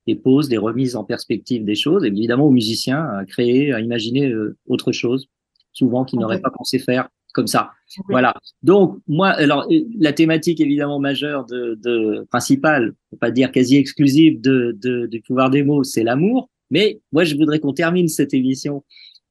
[0.07, 3.81] des pauses, des remises en perspective des choses, et évidemment aux musiciens à créer, à
[3.81, 5.29] imaginer euh, autre chose,
[5.73, 7.71] souvent qu'ils n'auraient pas pensé faire comme ça.
[8.09, 8.35] Voilà.
[8.63, 13.77] Donc moi, alors euh, la thématique évidemment majeure de, de principale, pour pas dire quasi
[13.77, 16.51] exclusive de, de du pouvoir des mots, c'est l'amour.
[16.71, 18.85] Mais moi, je voudrais qu'on termine cette émission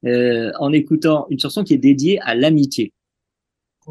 [0.04, 2.92] euh, en écoutant une chanson qui est dédiée à l'amitié.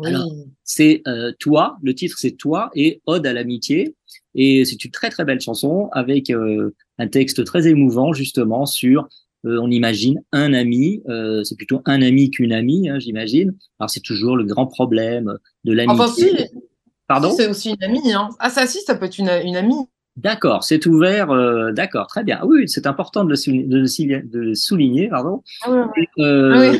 [0.04, 0.26] Alors,
[0.64, 3.96] c'est euh, Toi, le titre c'est Toi et Ode à l'amitié.
[4.36, 9.08] Et c'est une très très belle chanson avec euh, un texte très émouvant justement sur,
[9.46, 11.02] euh, on imagine, un ami,
[11.44, 13.56] c'est plutôt un ami qu'une amie, hein, j'imagine.
[13.80, 16.02] Alors c'est toujours le grand problème de l'amitié.
[16.02, 16.30] Enfin, si.
[17.08, 17.30] Pardon?
[17.32, 18.14] Si, C'est aussi une amie.
[18.14, 18.30] Hein.
[18.40, 19.86] Ah, ça, si, ça peut être une, une amie.
[20.18, 22.42] D'accord, c'est ouvert, euh, d'accord, très bien.
[22.46, 25.42] Oui, c'est important de le, souligner, de le souligner- pardon.
[25.64, 25.90] Ah.
[25.98, 26.80] Et, euh, Ah oui.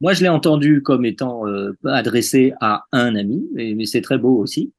[0.00, 4.18] Moi, je l'ai entendu comme étant euh, adressé à un ami, mais, mais c'est très
[4.18, 4.72] beau aussi.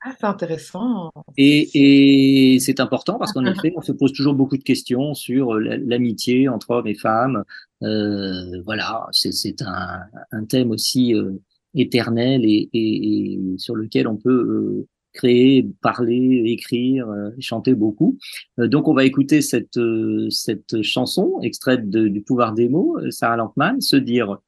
[0.00, 1.10] Ah, c'est intéressant.
[1.36, 5.54] Et, et c'est important parce qu'en effet, on se pose toujours beaucoup de questions sur
[5.54, 7.42] euh, la- l'amitié entre hommes et femmes.
[7.82, 10.00] Euh, voilà, c'est un,
[10.30, 11.32] un thème aussi euh,
[11.74, 18.18] éternel et, et- et sur lequel on peut euh, créer, parler, écrire, euh, chanter beaucoup.
[18.60, 22.98] Euh, donc, on va écouter cette euh, cette chanson extraite de- du Pouvoir des mots,
[23.10, 24.38] Sarah Lankman, se dire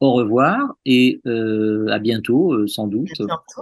[0.00, 3.10] au revoir et euh, à bientôt, euh, sans doute,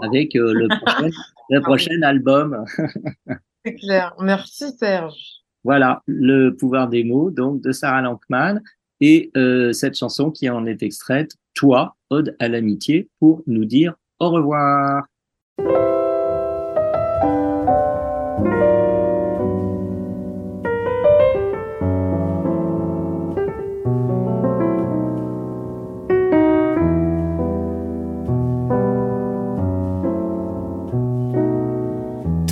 [0.03, 1.11] avec euh, le prochain,
[1.51, 2.65] le prochain album.
[3.65, 4.15] C'est clair.
[4.21, 5.43] Merci, Serge.
[5.65, 8.63] Voilà, le pouvoir des mots, donc de Sarah Lankman,
[9.01, 13.95] et euh, cette chanson qui en est extraite, Toi, Ode à l'amitié, pour nous dire
[14.21, 15.07] au revoir.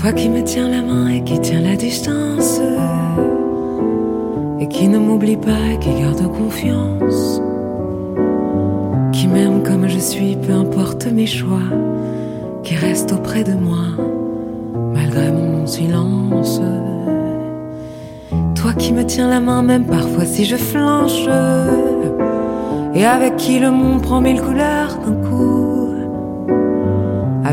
[0.04, 2.60] Toi qui me tiens la main et qui tiens la distance,
[4.60, 7.40] et qui ne m'oublie pas et qui garde confiance,
[9.14, 11.70] qui m'aime comme je suis, peu importe mes choix,
[12.62, 13.86] qui reste auprès de moi,
[14.92, 16.60] malgré mon non-silence.
[18.56, 21.26] Toi qui me tiens la main, même parfois si je flanche,
[22.94, 24.98] et avec qui le monde prend mille couleurs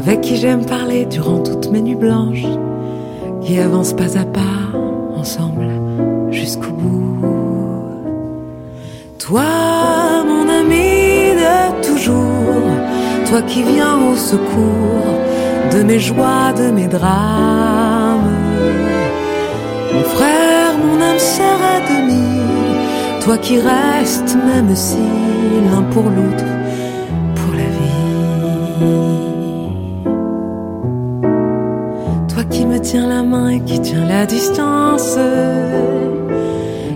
[0.01, 2.47] avec qui j'aime parler durant toutes mes nuits blanches,
[3.43, 4.57] qui avance pas à pas
[5.15, 5.67] ensemble
[6.31, 7.17] jusqu'au bout.
[9.19, 9.43] Toi,
[10.25, 12.71] mon ami de toujours,
[13.27, 15.19] toi qui viens au secours
[15.71, 18.31] de mes joies, de mes drames.
[19.93, 22.41] Mon frère, mon âme sœur à demi,
[23.23, 25.05] toi qui restes même si
[25.69, 26.49] l'un pour l'autre,
[27.35, 29.10] pour la vie.
[32.91, 35.17] Qui me tiens la main et qui tiens la distance,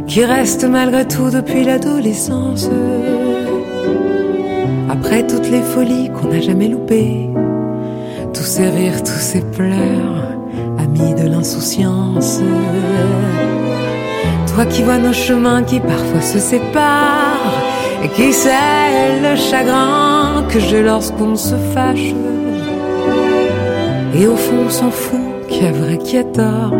[0.07, 2.69] qui reste malgré tout depuis l'adolescence.
[4.89, 7.29] Après toutes les folies qu'on n'a jamais loupées,
[8.33, 10.35] tous ces rires, tous ces pleurs,
[10.79, 12.41] amis de l'insouciance.
[14.53, 17.63] Toi qui vois nos chemins qui parfois se séparent
[18.03, 22.13] et qui sait le chagrin que j'ai lorsqu'on se fâche.
[24.13, 26.73] Et au fond, on s'en fout qui est vrai, qui est tort.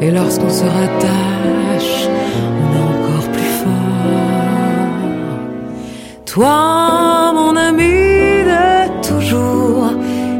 [0.00, 2.08] Et lorsqu'on se rattache,
[2.60, 4.92] on est encore plus fort.
[6.26, 9.90] Toi, mon ami de toujours,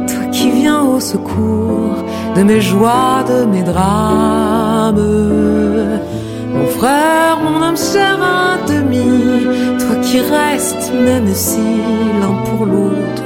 [0.07, 2.03] toi qui viens au secours
[2.35, 4.95] de mes joies, de mes drames.
[6.53, 9.45] Mon frère, mon âme sœur à demi,
[9.79, 11.59] toi qui restes, même si
[12.19, 13.23] l'un pour l'autre,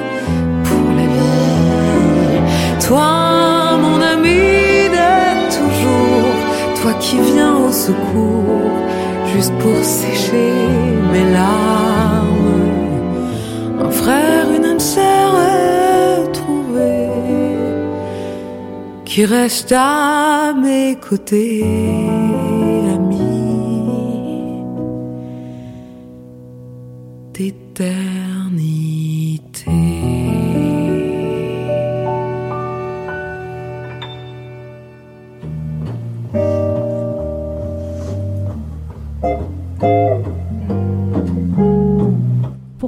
[0.64, 2.42] pour la vie.
[2.88, 3.57] Toi,
[3.88, 5.10] mon ami de
[5.58, 6.36] toujours,
[6.80, 8.78] toi qui viens au secours,
[9.34, 10.54] juste pour sécher
[11.14, 12.66] mes larmes.
[13.86, 15.30] Un frère, une âme sœur
[16.22, 17.10] retrouvée,
[19.06, 21.64] qui reste à mes côtés,
[22.96, 23.38] ami
[27.34, 28.27] d'éternité.